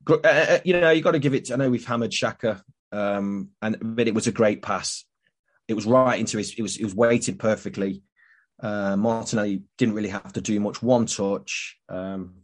[0.09, 1.51] uh, uh, you know, you got to give it.
[1.51, 2.63] I know we've hammered Xhaka,
[2.93, 5.05] um, and but it was a great pass.
[5.69, 6.55] It was right into his.
[6.57, 8.03] It was it was weighted perfectly.
[8.61, 12.37] Uh, Martinelli didn't really have to do much, one touch, um,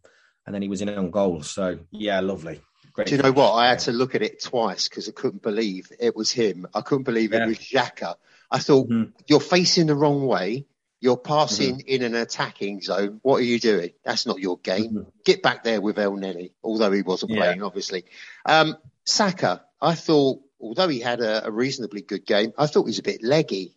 [0.44, 1.42] and then he was in on goal.
[1.42, 2.60] So yeah, lovely.
[2.92, 3.52] Great Do you know what?
[3.52, 6.66] I had to look at it twice because I couldn't believe it was him.
[6.74, 8.16] I couldn't believe it was Xhaka.
[8.50, 8.90] I thought
[9.26, 10.66] you're facing the wrong way.
[11.02, 13.18] You're passing in an attacking zone.
[13.22, 13.90] What are you doing?
[14.04, 15.06] That's not your game.
[15.24, 17.38] Get back there with Elneny, although he wasn't Yeah.
[17.38, 18.04] playing, obviously.
[18.46, 22.90] Um, Saka, I thought, although he had a, a reasonably good game, I thought he
[22.90, 23.76] was a bit leggy.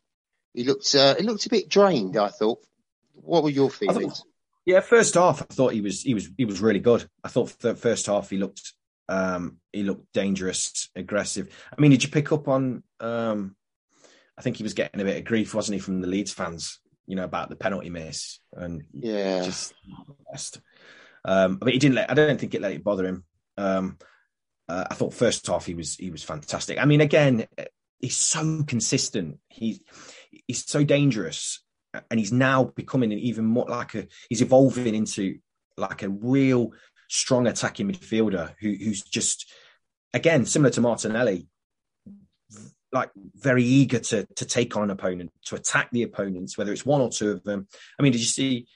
[0.53, 2.15] He looked, uh, he looked a bit drained.
[2.15, 2.59] I thought.
[3.15, 4.23] What were your feelings?
[4.65, 7.09] Yeah, first half I thought he was he was he was really good.
[7.23, 8.73] I thought the first half he looked
[9.09, 11.49] um he looked dangerous, aggressive.
[11.75, 13.55] I mean, did you pick up on um
[14.37, 16.79] I think he was getting a bit of grief, wasn't he, from the Leeds fans,
[17.07, 19.41] you know, about the penalty miss and Yeah.
[19.43, 19.73] just
[20.31, 20.59] best.
[21.23, 23.23] Um but he didn't let I don't think it let it bother him.
[23.57, 23.97] Um
[24.67, 26.79] uh, I thought first half he was he was fantastic.
[26.79, 27.45] I mean, again,
[27.99, 29.37] he's so consistent.
[29.47, 29.79] He's
[30.47, 31.61] he's so dangerous,
[32.09, 34.07] and he's now becoming an even more like a.
[34.27, 35.37] He's evolving into
[35.77, 36.71] like a real
[37.09, 39.45] strong attacking midfielder who, who's just
[40.13, 41.47] again similar to Martinelli,
[42.95, 46.85] like very eager to to take on an opponent, to attack the opponents, whether it's
[46.85, 47.67] one or two of them.
[47.99, 48.67] I mean, did you see?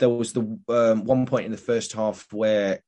[0.00, 2.80] There was the um, one point in the first half where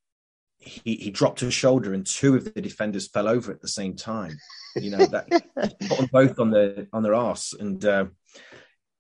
[0.59, 3.97] he, he dropped his shoulder and two of the defenders fell over at the same
[3.97, 4.39] time.
[4.75, 8.07] You know that put them both on the on their arse, and uh,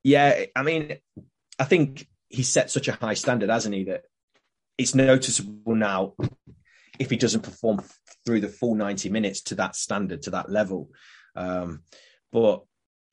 [0.04, 0.98] yeah, I mean,
[1.58, 3.84] I think he set such a high standard, hasn't he?
[3.84, 4.02] That
[4.76, 6.12] it's noticeable now
[6.98, 7.80] if he doesn't perform
[8.26, 10.90] through the full ninety minutes to that standard, to that level.
[11.34, 11.82] Um,
[12.32, 12.64] but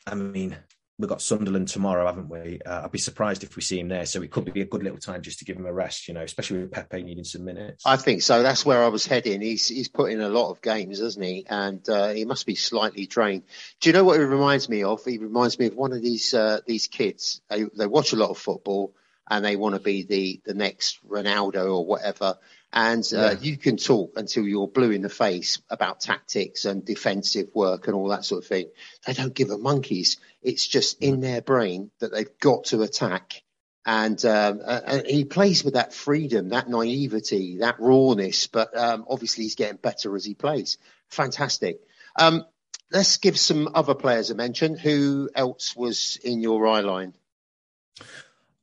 [0.07, 0.57] I mean,
[0.99, 2.59] we've got Sunderland tomorrow, haven't we?
[2.65, 4.05] Uh, I'd be surprised if we see him there.
[4.05, 6.13] So it could be a good little time just to give him a rest, you
[6.13, 7.84] know, especially with Pepe needing some minutes.
[7.86, 8.43] I think so.
[8.43, 9.41] That's where I was heading.
[9.41, 11.45] He's he's put in a lot of games, hasn't he?
[11.49, 13.43] And uh, he must be slightly drained.
[13.80, 15.03] Do you know what he reminds me of?
[15.05, 17.41] He reminds me of one of these uh, these kids.
[17.49, 18.93] They they watch a lot of football
[19.30, 22.38] and they want to be the the next Ronaldo or whatever.
[22.72, 23.38] And uh, Yeah.
[23.41, 27.95] you can talk until you're blue in the face about tactics and defensive work and
[27.95, 28.70] all that sort of thing.
[29.05, 30.17] They don't give a monkeys.
[30.41, 33.41] It's just in their brain that they've got to attack
[33.86, 38.45] and um, uh, and he plays with that freedom, that naivety, that rawness.
[38.45, 40.78] But um, obviously, he's getting better as he plays.
[41.09, 41.80] Fantastic.
[42.15, 42.45] Um,
[42.91, 44.78] let's give some other players a mention.
[44.78, 47.15] Who else was in your eye line?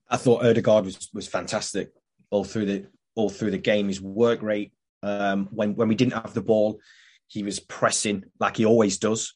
[0.09, 1.93] I thought Odegaard was was fantastic
[2.31, 2.87] all through the
[3.17, 3.89] all through the game.
[3.89, 6.81] His work rate um, when when we didn't have the ball,
[7.27, 9.35] he was pressing like he always does,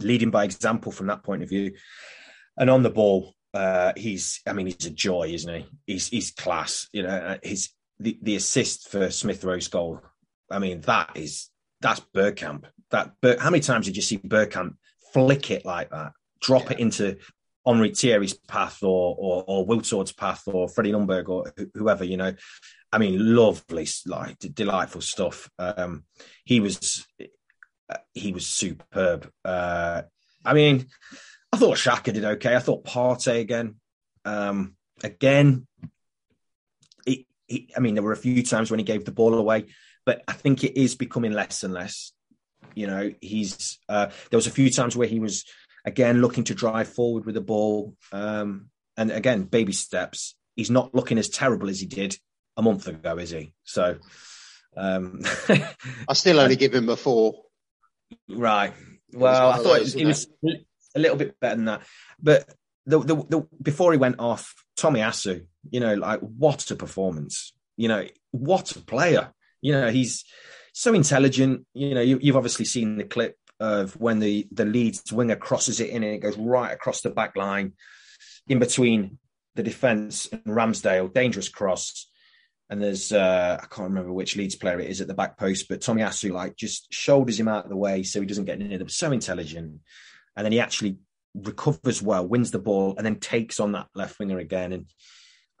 [0.00, 1.72] leading by example from that point of view.
[2.56, 5.66] And on the ball, uh, he's I mean he's a joy, isn't he?
[5.86, 6.88] He's he's class.
[6.92, 10.00] You know, uh, his the, the assist for Smith Rowe's goal.
[10.50, 12.64] I mean that is that's Bergkamp.
[12.90, 14.76] That Bur- how many times did you see Bergkamp
[15.12, 17.18] flick it like that, drop it into
[17.64, 22.16] Henri Thierry's path or or, or Wiltord's path or Freddie Ljungberg or wh- whoever, you
[22.16, 22.34] know.
[22.92, 25.50] I mean, lovely, like delightful stuff.
[25.58, 26.04] Um,
[26.44, 27.06] he was
[27.88, 29.30] uh, he was superb.
[29.44, 30.02] Uh,
[30.44, 30.86] I mean,
[31.52, 32.54] I thought Xhaka did okay.
[32.54, 33.76] I thought Partey again,
[34.26, 35.66] um, again.
[37.06, 37.26] He,
[37.76, 39.66] I mean, there were a few times when he gave the ball away,
[40.04, 42.12] but I think it is becoming less and less.
[42.74, 45.44] You know, he's uh, there was a few times where he was
[45.84, 48.68] again looking to drive forward with the ball, um,
[48.98, 50.34] and again baby steps.
[50.56, 52.18] He's not looking as terrible as he did
[52.56, 53.52] a month ago, is he?
[53.64, 53.96] So,
[54.76, 55.20] um,
[56.08, 57.34] I still only give him a four.
[58.28, 58.72] right.
[59.12, 60.56] Well, I thought those, it was, it was
[60.94, 61.82] a little bit better than that,
[62.20, 62.48] but
[62.86, 67.52] the, the, the before he went off, Tomiyasu, you know, like what a performance!
[67.76, 69.32] You know, what a player!
[69.60, 70.24] You know, he's
[70.72, 71.66] so intelligent.
[71.74, 75.80] You know, you, you've obviously seen the clip of when the the Leeds winger crosses
[75.80, 77.74] it in and it goes right across the back line,
[78.48, 79.18] in between
[79.54, 82.08] the defence and Ramsdale, dangerous cross.
[82.72, 85.68] And there's uh, I can't remember which Leeds player it is at the back post,
[85.68, 88.78] but Tomiyasu like just shoulders him out of the way so he doesn't get near
[88.78, 88.88] them.
[88.88, 89.80] So intelligent,
[90.34, 90.96] and then he actually
[91.34, 94.72] recovers well, wins the ball, and then takes on that left winger again.
[94.72, 94.86] And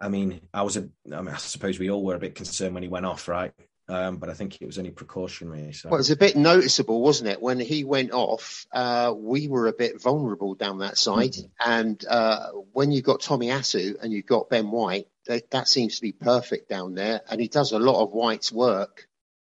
[0.00, 2.72] I mean, I was a, I, mean, I suppose we all were a bit concerned
[2.72, 3.52] when he went off, right?
[3.90, 5.74] Um, but I think it was only precautionary.
[5.74, 7.42] So Well, it was a bit noticeable, wasn't it?
[7.42, 11.36] When he went off, uh, we were a bit vulnerable down that side.
[11.60, 16.02] And uh, when you've got Tomiyasu and you've got Ben White, that, that seems to
[16.02, 17.22] be perfect down there.
[17.30, 19.08] And he does a lot of White's work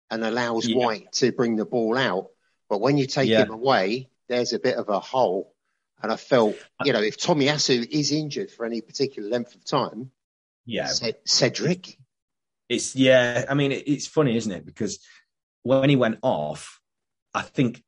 [0.10, 0.78] and allows Yeah.
[0.78, 2.30] White to bring the ball out.
[2.70, 3.44] But when you take Yeah.
[3.44, 5.56] him away, there's a bit of a hole.
[6.02, 10.12] And I felt, you know, if Tomiyasu is injured for any particular length of time,
[10.66, 11.98] yeah, Ced- Cedric,
[12.70, 13.46] It's yeah.
[13.50, 14.66] I mean, it, it's funny, isn't it?
[14.66, 15.00] Because
[15.62, 16.82] when he went off,
[17.34, 17.84] I think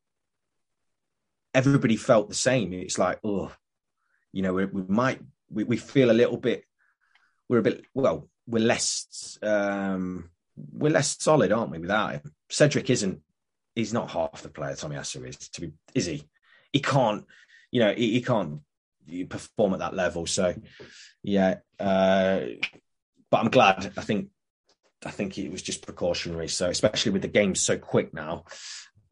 [1.54, 2.74] everybody felt the same.
[2.74, 3.52] It's like, oh,
[4.32, 6.66] you know, we, we might we, we feel a little bit
[7.50, 11.80] we're a bit well we're less um, we're less solid, aren't we?
[11.80, 13.22] Without him, Cedric isn't.
[13.76, 15.38] He's not half the player Tomiyasu is.
[15.50, 16.24] To be, is he?
[16.72, 17.26] He can't.
[17.72, 18.62] You know, he, he can't
[19.30, 20.26] perform at that level.
[20.26, 20.56] So,
[21.24, 21.56] yeah.
[21.80, 22.41] Uh,
[23.30, 23.91] but I'm glad.
[23.98, 24.30] I think.
[25.06, 26.48] I think it was just precautionary.
[26.48, 28.46] So, especially with the game so quick now.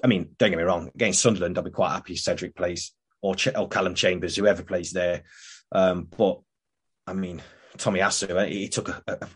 [0.03, 0.89] I mean, don't get me wrong.
[0.95, 4.91] Against Sunderland, I'll be quite happy Cedric plays or, Ch- or Callum Chambers, whoever plays
[4.91, 5.23] there.
[5.71, 6.41] Um, but
[7.05, 7.41] I mean,
[7.77, 9.27] Tomiyasu, he took a, a,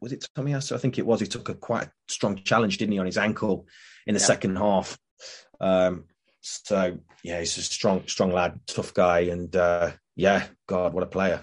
[0.00, 0.74] was it Tomiyasu?
[0.74, 1.20] I think it was.
[1.20, 3.66] He took a quite strong challenge, didn't he, on his ankle
[4.06, 4.26] in the yeah.
[4.26, 4.98] second half.
[5.60, 6.04] Um,
[6.40, 11.06] so yeah, he's a strong, strong lad, tough guy, and uh, yeah, God, what a
[11.06, 11.42] player.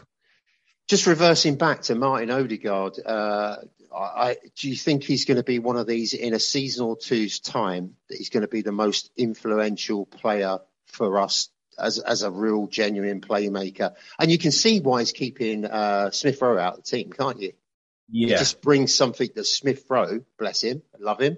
[0.88, 3.58] Just reversing back to Martin Odegaard, uh,
[3.94, 6.98] I, do you think he's going to be one of these in a season or
[6.98, 11.50] two's time that he's going to be the most influential player for us
[11.80, 13.96] as as a real genuine playmaker?
[14.20, 17.40] And you can see why he's keeping uh, Smith Rowe out of the team, can't
[17.42, 17.54] you?
[18.10, 18.28] Yeah.
[18.28, 21.38] He just brings something that Smith Rowe, bless him, love him,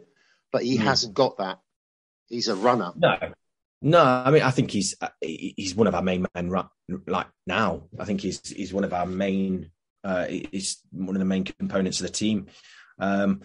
[0.51, 0.81] but he mm.
[0.81, 1.59] hasn't got that.
[2.27, 2.91] He's a runner.
[2.95, 3.17] No,
[3.81, 4.03] no.
[4.03, 6.65] I mean, I think he's uh, he's one of our main men right
[7.07, 7.83] like now.
[7.99, 9.71] I think he's he's one of our main.
[10.03, 12.47] Uh, he's one of the main components of the team.
[12.99, 13.41] Um,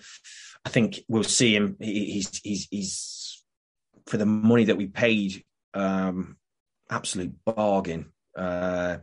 [0.65, 1.77] I think we'll see him.
[1.81, 3.45] He, he's he's he's
[4.07, 5.45] for the money that we paid.
[5.73, 6.37] Um,
[6.91, 8.13] absolute bargain.
[8.37, 8.99] Uh,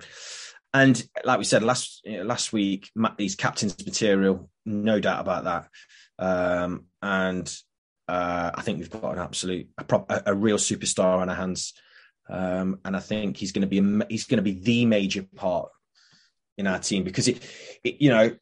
[0.74, 5.44] and like we said last you know, last week, he's captain's material, no doubt about
[5.44, 5.68] that.
[6.20, 7.54] Um, and
[8.08, 11.36] uh, I think we've got an absolute, a, prop, a, a real superstar on our
[11.36, 11.74] hands.
[12.30, 15.70] Um, and I think he's going to be he's going to be the major part
[16.58, 17.42] in our team because it,
[17.84, 18.36] it you know,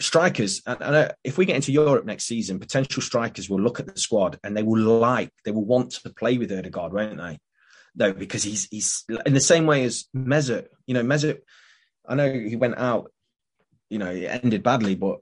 [0.00, 0.62] strikers.
[0.66, 4.00] And, and, if we get into Europe next season, potential strikers will look at the
[4.00, 7.38] squad and they will like, they will want to play with Odegaard, won't they?
[7.96, 10.66] Though, because he's he's in the same way as Mesut.
[10.86, 11.38] You know, Mesut.
[12.06, 13.10] I know he went out.
[13.88, 15.18] You know, it ended badly, but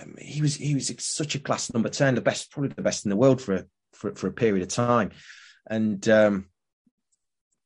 [0.00, 3.04] um, he was he was such a class number ten, the best, probably the best
[3.04, 5.10] in the world for a, for for a period of time.
[5.68, 6.48] And um,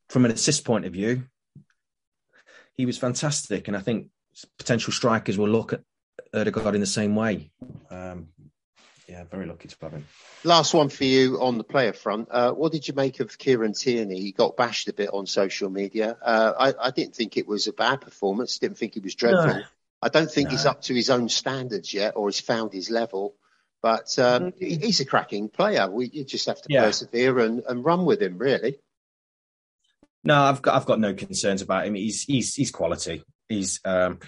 [0.09, 1.25] from an assist point of view,
[2.77, 3.69] he was fantastic.
[3.69, 4.09] And I think
[4.59, 5.81] potential strikers will look at
[6.35, 7.51] Odegaard in the same way.
[7.91, 8.29] Um,
[9.07, 10.07] yeah, very lucky to have him.
[10.45, 12.29] Last one for you on the player front.
[12.31, 14.21] Uh, what did you make of Kieran Tierney?
[14.21, 16.17] He got bashed a bit on social media.
[16.23, 18.59] Uh, I, I, didn't think it was a bad performance.
[18.59, 19.57] Didn't think he was dreadful.
[19.57, 19.63] No.
[20.01, 20.53] I don't think no.
[20.53, 23.35] he's up to his own standards yet, or he's found his level.
[23.83, 24.65] But um, mm-hmm.
[24.65, 25.91] he's a cracking player.
[25.91, 26.85] We you just have to yeah.
[26.85, 28.79] persevere and, and run with him, really.
[30.23, 31.95] No, I've got I've got no concerns about him.
[31.95, 33.23] He's he's he's quality.
[33.51, 34.21] He's um,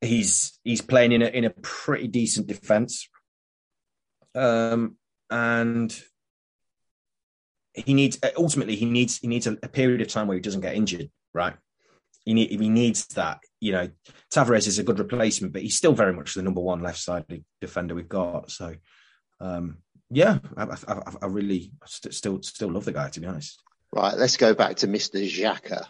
[0.00, 3.08] he's he's playing in a in a pretty decent defence
[4.34, 4.96] um,
[5.30, 5.96] and
[7.72, 10.60] he needs ultimately he needs he needs a, a, period of time where he doesn't
[10.60, 11.54] get injured, right?
[12.24, 13.40] He, need, he needs that.
[13.60, 13.90] You know,
[14.32, 17.44] Tavares is a good replacement, but he's still very much the number one left sided
[17.60, 18.50] defender we've got.
[18.50, 18.74] So,
[19.40, 19.78] um,
[20.10, 23.60] yeah, I, I, I really st- still still love the guy to be honest.
[23.92, 25.22] Right, let's go back to Mr.
[25.24, 25.86] Xhaka.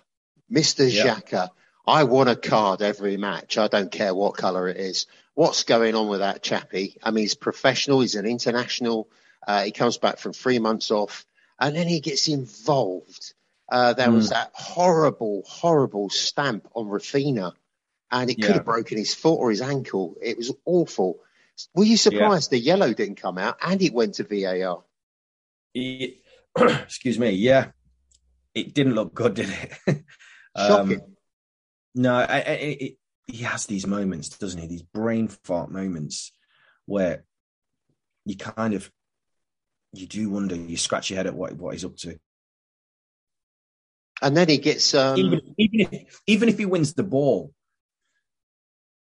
[0.53, 0.91] Mr.
[0.91, 1.15] Yeah.
[1.15, 1.49] Xhaka,
[1.87, 3.59] I want a card every match.
[3.59, 6.97] I don't care what colour it is what's going on with that chappie?
[7.03, 8.01] I mean, he's professional.
[8.01, 9.09] He's an international.
[9.47, 11.27] Uh, he comes back from three months off,
[11.61, 13.35] and then he gets involved.
[13.71, 14.15] Uh, there mm.
[14.15, 17.53] was that horrible, horrible stamp on Raphinha,
[18.11, 18.47] and it yeah.
[18.47, 20.17] could have broken his foot or his ankle.
[20.23, 21.19] It was awful.
[21.75, 22.59] Were you surprised yeah.
[22.59, 24.85] the yellow didn't come out and it went to VAR?
[25.75, 26.19] It,
[26.59, 27.31] excuse me.
[27.31, 27.69] Yeah,
[28.55, 30.05] it didn't look good, did it?
[30.57, 31.01] Shocking.
[31.01, 31.17] Um,
[31.95, 34.67] no, I, I, it, he has these moments, doesn't he?
[34.67, 36.33] These brain fart moments
[36.87, 37.25] where
[38.25, 38.91] you kind of
[39.93, 42.19] you do wonder, you scratch your head at what what he's up to.
[44.23, 45.19] And then he gets um...
[45.19, 47.53] even, even if even if he wins the ball,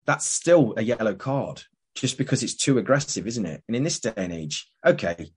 [0.05, 1.63] that's still a yellow card
[1.95, 3.63] just because it's too aggressive, isn't it?
[3.67, 5.31] And in this day and age, okay,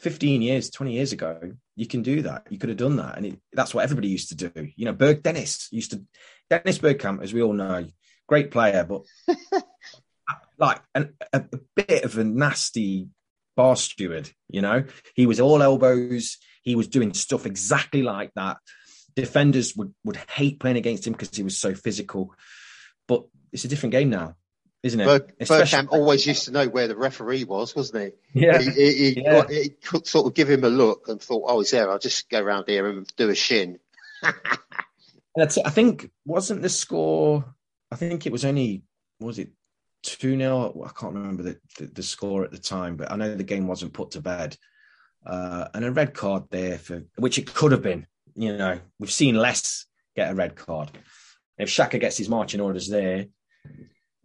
[0.00, 2.46] 15 years, 20 years ago, you can do that.
[2.50, 3.16] You could have done that.
[3.16, 4.68] And it, that's what everybody used to do.
[4.76, 6.02] You know, Berg Dennis used to,
[6.50, 7.86] Dennis Bergkamp, as we all know,
[8.26, 9.02] great player, but
[10.58, 11.44] like an, a,
[11.74, 13.08] bit of a nasty
[13.56, 14.30] bar steward.
[14.48, 16.38] You know, he was all elbows.
[16.62, 18.58] He was doing stuff exactly like that.
[19.16, 22.34] Defenders would would hate playing against him because he was so physical.
[23.06, 24.34] But it's a different game now,
[24.82, 25.04] isn't it?
[25.04, 28.40] Berg, Bergkamp always used to know where the referee was, wasn't he?
[28.40, 28.58] Yeah.
[28.58, 29.44] He, he, he, yeah.
[29.48, 31.90] He could sort of give him a look and thought, "Oh, he's there.
[31.90, 33.78] I'll just go around here and do a shin."
[35.36, 37.53] I think wasn't the score
[37.94, 38.82] I think it was only
[39.20, 39.50] was it
[40.02, 43.32] two 0 I can't remember the, the, the score at the time, but I know
[43.36, 44.56] the game wasn't put to bed.
[45.24, 48.04] Uh, and a red card there for which it could have been.
[48.34, 49.86] You know, we've seen less
[50.16, 50.90] get a red card.
[51.56, 53.26] If Xhaka gets his marching orders there,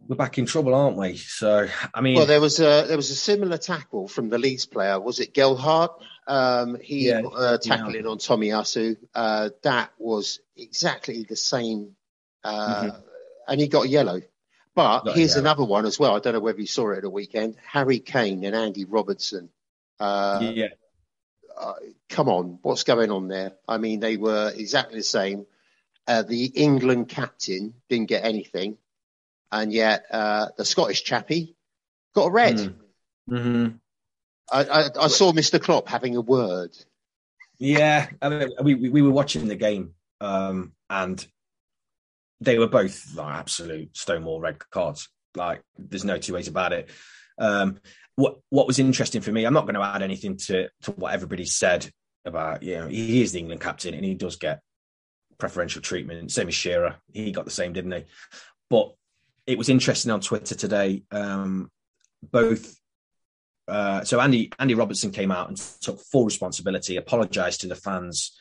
[0.00, 1.16] we're back in trouble, aren't we?
[1.16, 4.66] So, I mean, Well, there was a there was a similar tackle from the Leeds
[4.66, 4.98] player.
[4.98, 5.92] Was it Gelhardt?
[6.26, 7.20] Um, he Yeah.
[7.20, 8.96] uh, tackling on Tomiyasu.
[9.14, 11.94] Uh, that was exactly the same,
[12.42, 13.02] uh, Mhm.
[13.50, 14.22] And he got a yellow.
[14.74, 15.40] But here's yellow.
[15.40, 16.16] another one as well.
[16.16, 17.56] I don't know whether you saw it at the weekend.
[17.66, 19.50] Harry Kane and Andy Robertson.
[19.98, 20.68] Uh, yeah,
[21.60, 21.74] uh,
[22.08, 23.52] come on, what's going on there?
[23.68, 25.46] I mean, they were exactly the same.
[26.06, 28.78] Uh, the England captain didn't get anything,
[29.52, 31.56] and yet uh, the Scottish chappie
[32.14, 32.74] got a red.
[33.28, 33.68] hmm
[34.52, 35.62] I, I, I saw Mr.
[35.62, 36.76] Klopp having a word.
[37.58, 38.08] yeah.
[38.20, 41.24] I mean, we we we were watching the game, um, and
[42.40, 45.08] they were both like absolute stonewall red cards.
[45.34, 46.90] Like, there's no two ways about it.
[47.38, 47.80] Um,
[48.16, 51.14] what what was interesting for me, I'm not going to add anything to to what
[51.14, 51.90] everybody said
[52.24, 52.62] about.
[52.62, 54.60] You know, he is the England captain, and he does get
[55.38, 56.30] preferential treatment.
[56.30, 58.04] Same as Shearer, he got the same, didn't he?
[58.68, 58.94] But
[59.46, 61.02] it was interesting on Twitter today.
[61.10, 61.70] Um,
[62.22, 62.76] both.
[63.66, 68.38] Uh, so Andy Andy Robertson came out and took full responsibility, apologised to the fans,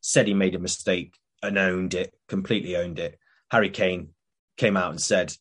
[0.00, 3.18] said he made a mistake and owned it, completely owned it.
[3.54, 4.08] Harry Kane
[4.56, 5.32] came out and said,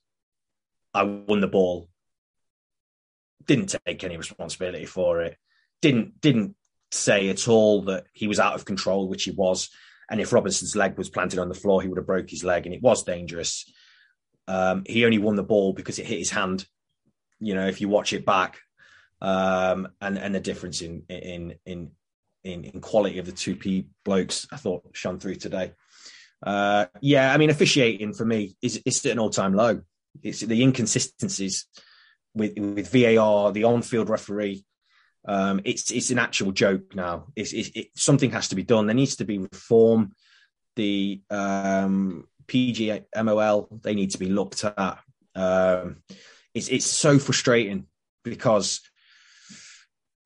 [0.94, 1.90] "I won the ball."
[3.48, 5.36] Didn't take any responsibility for it.
[5.82, 6.56] Didn't didn't
[6.92, 9.72] say at all that he was out of control, which he was.
[10.12, 12.68] And if Robertson's leg was planted on the floor, he would have broke his leg,
[12.68, 13.66] and it was dangerous.
[14.48, 16.68] Um, he only won the ball because it hit his hand.
[17.40, 18.60] You know, if you watch it back,
[19.22, 21.92] um, and and the difference in in in
[22.44, 25.74] in, in quality of the two P blokes, I thought shone through today.
[26.46, 29.82] Uh, yeah, I mean, officiating for me is is at an all time low.
[30.22, 31.68] It's the inconsistencies
[32.34, 34.66] with with VAR, the on field referee.
[35.26, 37.28] Um, it's it's an actual joke now.
[37.36, 38.88] It's, it's it, something has to be done.
[38.88, 40.14] There needs to be reform.
[40.76, 45.00] The um, PG MOL they need to be looked at.
[45.36, 46.04] Um,
[46.54, 47.88] it's it's so frustrating
[48.24, 48.82] because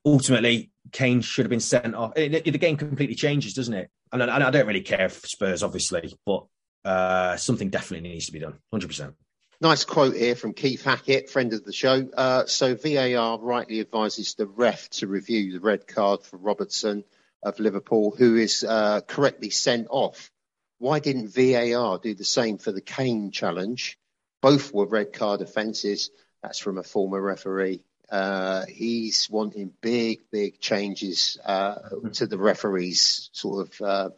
[0.05, 2.13] ultimately Kane should have been sent off.
[2.15, 3.89] It- it- the game completely changes, doesn't it?
[4.11, 6.45] And I, I don't really care for Spurs, obviously, but
[6.85, 8.55] uh, something definitely needs to be done.
[8.71, 9.15] Hundred percent.
[9.59, 12.07] Nice quote here from Keith Hackett, friend of the show.
[12.15, 17.03] Uh, so VAR rightly advises the ref to review the red card for Robertson
[17.41, 20.29] of Liverpool, who is uh, correctly sent off.
[20.77, 23.97] Why didn't VAR do the same for the Kane challenge?
[24.43, 26.11] Both were red card offences.
[26.43, 27.83] That's from a former referee.
[28.09, 31.75] Uh, he's wanting big, big changes uh,
[32.13, 34.09] to the referees sort of uh,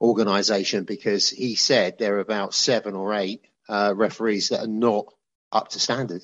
[0.00, 5.06] organisation because he said there are about seven or eight uh, referees that are not
[5.52, 6.22] up to standard.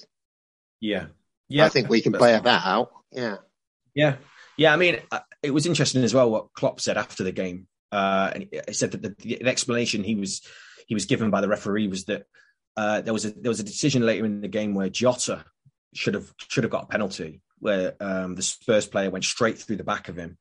[0.80, 1.06] Yeah,
[1.48, 1.64] yeah.
[1.64, 2.92] I think we can play that out.
[3.10, 3.36] Yeah.
[3.94, 4.16] Yeah,
[4.58, 4.74] yeah.
[4.74, 5.00] I mean,
[5.42, 7.66] it was interesting as well what Klopp said after the game.
[7.90, 10.42] Uh, and he said that the, the explanation he was
[10.86, 12.26] he was given by the referee was that
[12.76, 15.44] uh, there was a there was a decision later in the game where Jota
[15.96, 19.76] should have should have got a penalty where um, the Spurs player went straight through
[19.76, 20.36] the back of him.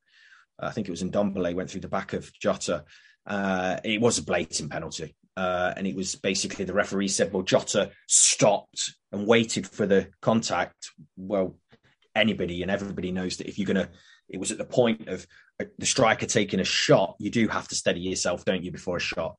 [0.59, 2.85] I think it was in Ndombele went through the back of Jota.
[3.25, 5.15] Uh, it was a blatant penalty.
[5.37, 10.07] Uh, and it was basically the referee said, well, Jota stopped and waited for the
[10.21, 10.91] contact.
[11.17, 11.57] Well,
[12.15, 13.89] anybody and everybody knows that if you're going to,
[14.29, 15.27] it was at the point of
[15.59, 18.97] uh, the striker taking a shot, you do have to steady yourself, don't you, before
[18.97, 19.35] a shot.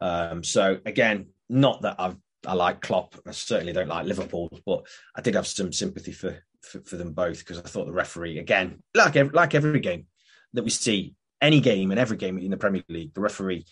[0.00, 4.86] Um, so again, not that I've, I like Klopp, I certainly don't like Liverpool, but
[5.14, 8.38] I did have some sympathy for for, for them both because I thought the referee,
[8.38, 10.06] again, like every, like every game
[10.54, 13.66] that we see, any game and every game in the Premier League, the referee,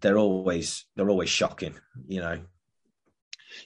[0.00, 1.74] they're always they're always shocking,
[2.08, 2.40] you know.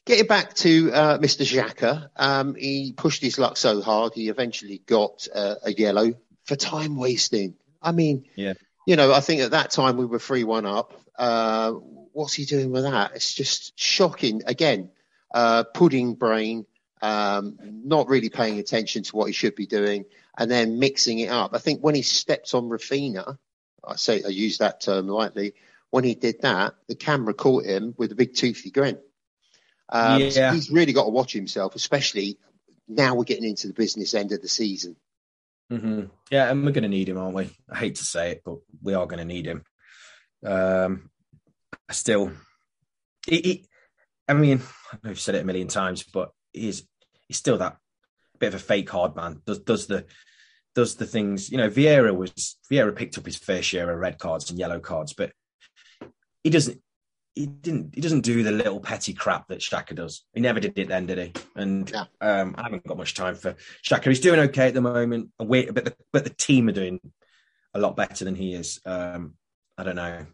[0.07, 1.45] Getting back to uh, Mr.
[1.45, 6.15] Xhaka, um, he pushed his luck so hard he eventually got uh, a yellow
[6.45, 7.55] for time wasting.
[7.83, 8.55] I mean, Yeah.
[8.87, 10.95] you know, I think at that time we were 3 1 up.
[11.19, 11.75] Uh,
[12.15, 13.13] what's he doing with that?
[13.15, 14.43] It's just shocking.
[14.47, 14.91] Again,
[15.35, 16.65] uh, pudding brain,
[17.03, 20.07] um, not really paying attention to what he should be doing,
[20.39, 21.51] and then mixing it up.
[21.55, 23.37] I think when he stepped on Raphinha,
[23.87, 25.55] I say I use that term lightly,
[25.91, 28.99] when he did that, the camera caught him with a big toothy grin.
[29.91, 30.55] Um, so Yeah.
[30.55, 32.39] he's really got to watch himself, especially
[32.89, 34.97] now we're getting into the business end of the season.
[35.71, 37.51] hmm Yeah, and we're going to need him, aren't we?
[37.71, 39.65] I hate to say it, but we are going to need him.
[40.45, 41.11] Um,
[41.89, 42.33] I still,
[43.27, 43.67] he, he,
[44.29, 44.61] I mean,
[45.05, 46.87] I've said it a million times, but he's
[47.29, 47.77] he's still that
[48.39, 49.43] bit of a fake hard man.
[49.47, 50.07] Does does the
[50.75, 51.69] does the things you know?
[51.69, 55.33] Vieira was Vieira picked up his fair share of red cards and yellow cards, but
[56.43, 56.81] he doesn't.
[57.35, 57.95] He didn't.
[57.97, 60.25] He doesn't do the little petty crap that Xhaka does.
[60.35, 61.33] He never did it then, did he?
[61.57, 64.05] And um, I haven't got much time for Xhaka.
[64.07, 65.31] He's doing okay at the moment.
[65.41, 67.01] we- But the, but the team are doing
[67.75, 68.81] a lot better than he is.
[68.87, 69.35] Um,
[69.77, 70.27] I don't know.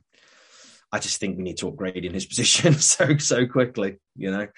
[0.92, 3.98] I just think we need to upgrade in his position so so quickly.
[4.16, 4.48] You know.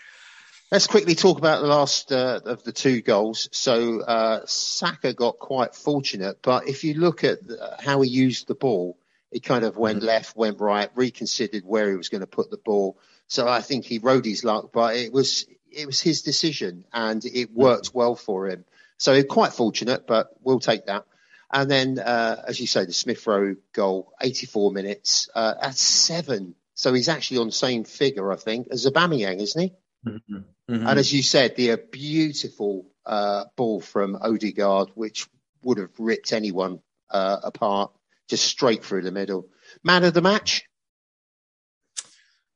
[0.70, 3.46] Let's quickly talk about the last uh, of the two goals.
[3.52, 8.48] So uh, Saka got quite fortunate, but if you look at the, how he used
[8.48, 8.96] the ball,
[9.30, 12.56] he kind of went left, went right, reconsidered where he was going to put the
[12.56, 12.98] ball.
[13.26, 17.22] So I think he rode his luck, but it was it was his decision and
[17.24, 18.64] it worked well for him.
[18.98, 21.04] So quite fortunate, but we'll take that.
[21.52, 25.28] And then, uh, as you say, the Smith Rowe goal, 84 minutes.
[25.34, 26.54] Uh, that's seven.
[26.74, 29.72] So he's actually on the same figure, I think, as Aubameyang, isn't he?
[30.08, 30.86] Mm-hmm.
[30.86, 35.28] And as you said, the uh, beautiful uh, ball from Odegaard, which
[35.62, 36.80] would have ripped anyone
[37.10, 37.92] uh, apart,
[38.28, 39.48] just straight through the middle.
[39.82, 40.64] Man of the match?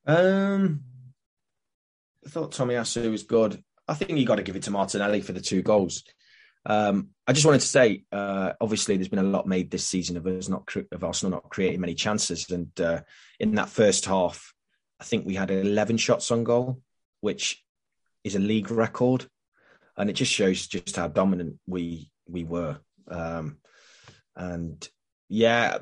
[0.07, 0.85] Um,
[2.25, 3.63] I thought Tomiyasu was good.
[3.87, 6.03] I think you got to give it to Martinelli for the two goals.
[6.69, 10.17] Um, I just wanted to say, uh, obviously, there's been a lot made this season
[10.17, 13.01] of us not of Arsenal not creating many chances, and uh,
[13.39, 14.53] in that first half,
[15.01, 16.81] I think we had 11 shots on goal,
[17.21, 17.63] which
[18.25, 19.27] is a league record,
[19.97, 22.79] and it just shows just how dominant we we were.
[23.09, 23.59] Um,
[24.35, 24.87] and
[25.29, 25.79] yeah,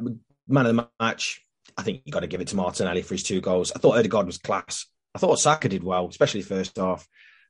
[0.47, 1.41] man of the match,
[1.79, 3.73] I think you got to give it to Martinelli for his two goals.
[3.75, 4.87] I thought Odegaard was class.
[5.15, 7.07] I thought Saka did well, especially first half.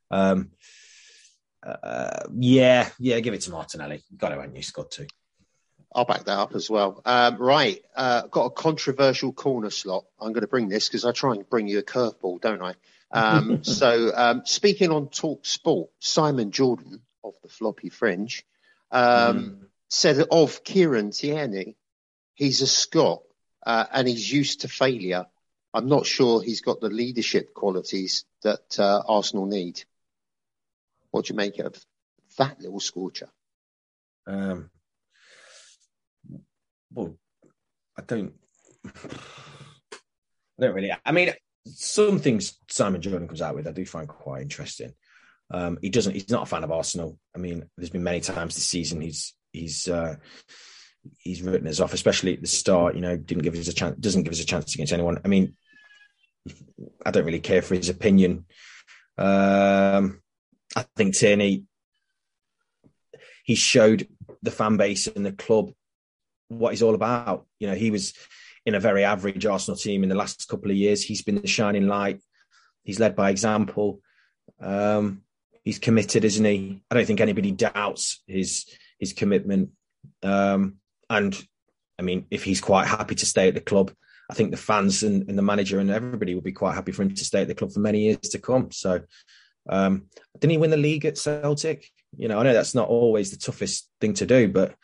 [0.09, 0.51] Um,
[1.65, 4.03] uh, yeah, yeah, give it to Martinelli.
[4.17, 5.07] Got to, and you scored two.
[5.93, 7.01] I'll back that up as well.
[7.05, 10.03] Um, right, uh, got a controversial corner slot.
[10.19, 12.73] I'm going to bring this because I try and bring you a curveball, don't I?
[13.11, 18.45] Um, so, um, speaking on Talk Sport, Simon Jordan of the Floppy Fringe
[18.91, 21.77] um, said of Kieran Tierney,
[22.33, 23.21] he's a Scot
[23.65, 25.25] uh, and he's used to failure.
[25.73, 29.83] I'm not sure he's got the leadership qualities that uh, Arsenal need.
[31.15, 31.73] What do you make of
[32.37, 33.29] that little scorcher?
[34.27, 34.69] Um,
[36.91, 37.15] well,
[37.97, 38.33] I don't.
[38.85, 38.99] I
[40.59, 40.91] don't really.
[41.05, 41.31] I mean,
[41.67, 44.91] some things Simon Jordan comes out with, I do find quite interesting.
[45.51, 46.11] Um, he doesn't.
[46.11, 47.17] He's not a fan of Arsenal.
[47.33, 50.17] I mean, there's been many times this season he's he's uh,
[51.19, 52.95] he's written us off, especially at the start.
[52.95, 53.97] You know, didn't give us a chance.
[53.97, 55.21] Doesn't give us a chance against anyone.
[55.23, 55.55] I mean,
[57.05, 58.47] I don't really care for his opinion.
[59.17, 60.19] Um,
[60.75, 61.63] I think Tierney,
[63.43, 64.07] he showed
[64.41, 65.71] the fan base and the club
[66.47, 67.45] what he's all about.
[67.59, 68.13] You know, he was
[68.65, 71.03] in a very average Arsenal team in the last couple of years.
[71.03, 72.19] He's been the shining light.
[72.83, 74.01] He's led by example.
[74.59, 75.21] Um,
[75.63, 76.81] he's committed, isn't he?
[76.89, 78.65] I don't think anybody doubts his
[78.99, 79.71] his commitment.
[80.23, 80.75] Um,
[81.09, 81.37] and
[81.99, 83.91] I mean, if he's quite happy to stay at the club,
[84.29, 87.03] I think the fans and, and, the manager and everybody will be quite happy for
[87.03, 88.71] him to stay at the club for many years to come.
[88.71, 89.01] So,
[89.69, 90.05] um,
[90.39, 91.91] didn't he win the league at Celtic?
[92.17, 94.75] You know, I know that's not always the toughest thing to do, but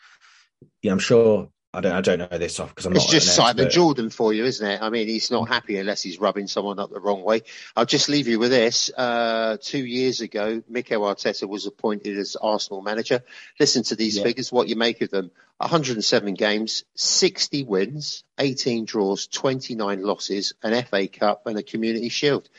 [0.82, 1.92] yeah, I'm sure I don't.
[1.92, 3.10] I don't know this off because I'm it's not.
[3.12, 4.82] just Simon Jordan for you, isn't it?
[4.82, 7.42] I mean, he's not happy unless he's rubbing someone up the wrong way.
[7.74, 8.90] I'll just leave you with this.
[8.94, 13.22] Uh, two years ago, Mikel Arteta was appointed as Arsenal manager.
[13.58, 14.24] Listen to these Yeah.
[14.24, 14.52] figures.
[14.52, 15.30] What you make of them?
[15.56, 22.50] 107 games, 60 wins, 18 draws, 29 losses, an FA Cup, and a Community Shield.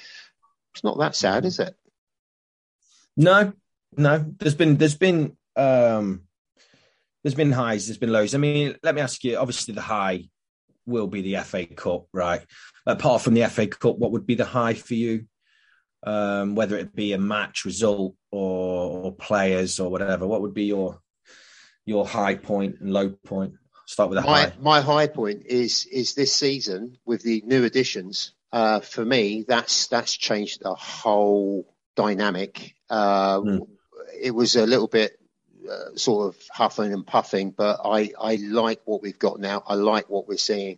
[0.73, 1.75] It's not that sad, is it?
[3.15, 3.53] No,
[3.95, 4.26] no.
[4.40, 6.23] There's been there's been um
[7.23, 8.35] there's been highs, there's been lows.
[8.35, 9.38] I mean, let me ask you.
[9.38, 10.26] Obviously, the high
[10.85, 12.41] will be the FA Cup, right?
[12.85, 15.26] Apart from the FA Cup, what would be the high for you?
[16.06, 20.65] Um, whether it be a match result or, or players or whatever, what would be
[20.65, 20.99] your
[21.85, 23.53] your high point and low point?
[23.85, 24.53] Start with a my high.
[24.60, 28.34] my high point is is this season with the new additions.
[28.52, 32.76] Uh, for me, that's that's changed the whole dynamic.
[32.90, 33.41] Uh,
[34.22, 35.20] It was a little bit
[35.70, 39.64] uh, sort of huffing and puffing, but I I like what we've got now.
[39.65, 40.78] I like what we're seeing.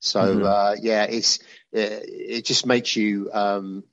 [0.00, 0.44] So Mhm.
[0.44, 1.38] uh, yeah, it's
[1.74, 2.00] uh,
[2.36, 3.84] it just makes you um,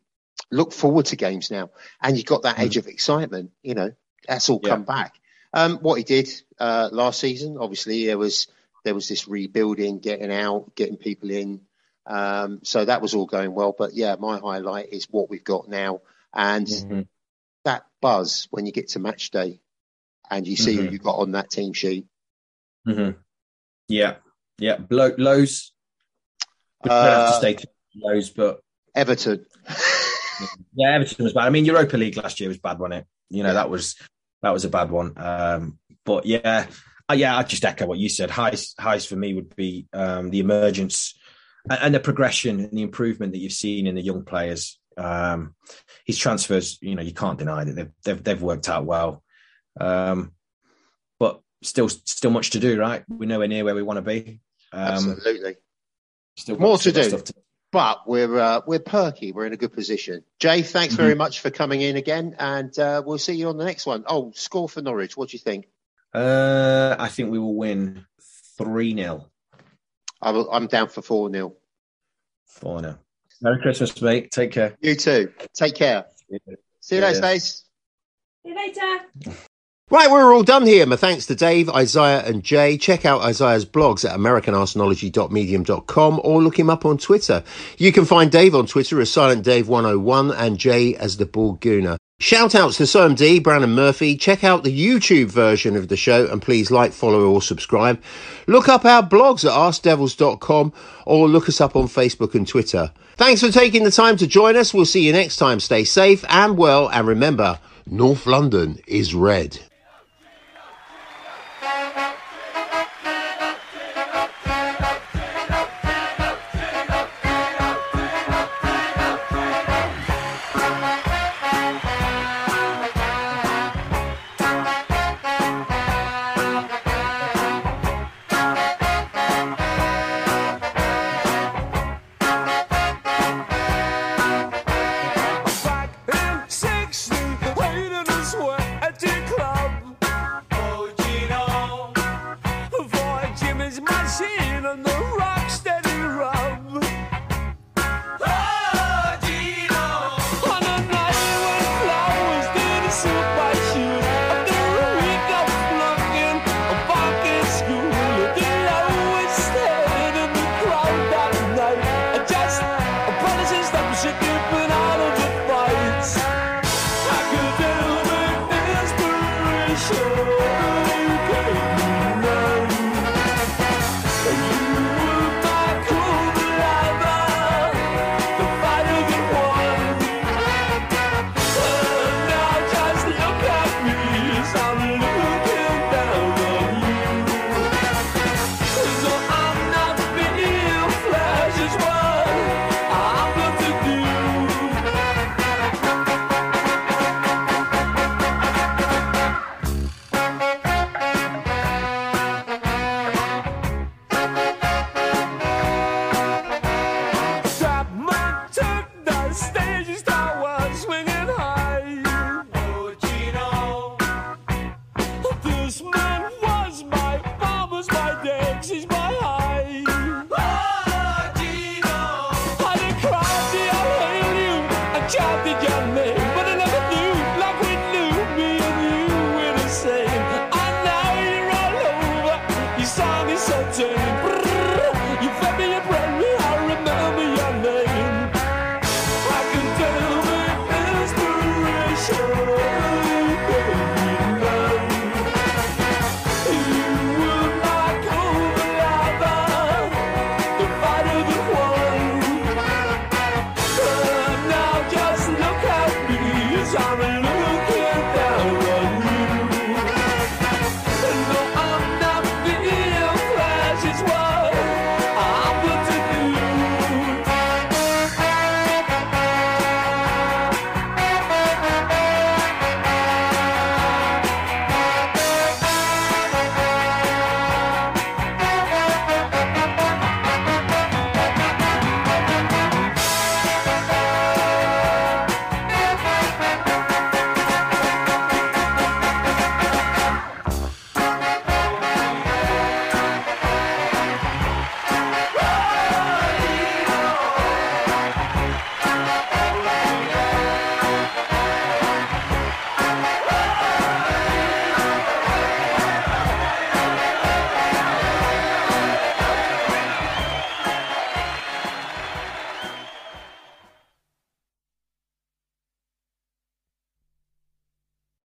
[0.52, 3.52] look forward to games now, and you've got that edge of excitement.
[3.64, 3.92] You know,
[4.28, 5.16] that's all come back.
[5.54, 8.48] Um, what he did uh, last season, obviously, there was
[8.84, 11.62] there was this rebuilding, getting out, getting people in.
[12.06, 13.74] Um, so that was all going well.
[13.78, 16.02] But yeah, my highlight is what we've got now,
[16.34, 17.02] and Mm-hmm.
[17.66, 19.60] that buzz when you get to match day,
[20.30, 20.92] and you see who Mhm.
[20.94, 22.06] you got on that team sheet.
[22.86, 23.12] hmm
[23.88, 24.16] Yeah,
[24.58, 24.78] yeah.
[24.90, 25.74] Low, lows.
[26.84, 27.58] We don't have to Uh, stay
[27.96, 28.62] lows, but
[28.96, 29.46] Everton.
[30.76, 31.44] yeah, Everton was bad.
[31.46, 33.06] I mean, Europa League last year was bad, wasn't it?
[33.30, 33.96] You know, that was
[34.42, 35.14] that was a bad one.
[35.18, 36.66] Um, but yeah,
[37.10, 38.32] uh, yeah, I just echo what you said.
[38.32, 41.14] Highs, highs for me would be um, the emergence
[41.70, 44.80] and, and the progression and the improvement that you've seen in the young players.
[44.98, 45.56] Um,
[46.06, 49.24] his transfers, you know, you can't deny that they've they've, they've worked out well.
[49.80, 50.34] Um,
[51.20, 53.04] but still, still much to do, right?
[53.08, 54.40] We're nowhere near where we want to be.
[54.74, 55.56] Um, Absolutely.
[56.38, 57.04] Still More to do.
[57.04, 57.34] stuff to-
[57.72, 59.32] But we're uh, we're perky.
[59.32, 60.24] We're in a good position.
[60.40, 63.66] Jay, thanks very much for coming in again, and uh, we'll see you on the
[63.66, 64.04] next one.
[64.08, 65.16] Oh, score for Norwich.
[65.16, 65.68] What do you think?
[66.14, 68.06] Uh, I think we will win
[68.58, 69.26] 3 0.
[70.22, 71.54] I'm, I'm down for four 0
[72.48, 72.98] 4 0.
[73.42, 74.32] Merry Christmas, mate.
[74.32, 74.76] Take care.
[74.82, 75.32] You too.
[75.54, 76.06] Take care.
[76.80, 77.20] See you later, Yeah.
[77.38, 77.64] Stace.
[78.44, 79.02] See you later.
[79.90, 80.86] Right, we're all done here.
[80.86, 82.78] My thanks to Dave, Isaiah, and Jay.
[82.78, 87.44] Check out Isaiah's blogs at AmericanArsenology.medium.com or look him up on Twitter.
[87.78, 91.60] You can find Dave on Twitter as Silent Dave 101 and Jay as the Bald
[91.60, 91.98] Gooner.
[92.22, 94.16] Shout outs to SoMD, Brandon Murphy.
[94.16, 98.00] Check out the YouTube version of the show and please like, follow, or subscribe.
[98.46, 100.72] Look up our blogs at AskDevils.com
[101.08, 102.92] or look us up on Facebook and Twitter.
[103.16, 104.72] Thanks for taking the time to join us.
[104.72, 105.60] We'll see you next time.
[105.60, 109.58] Stay safe and well, and remember, North London is red.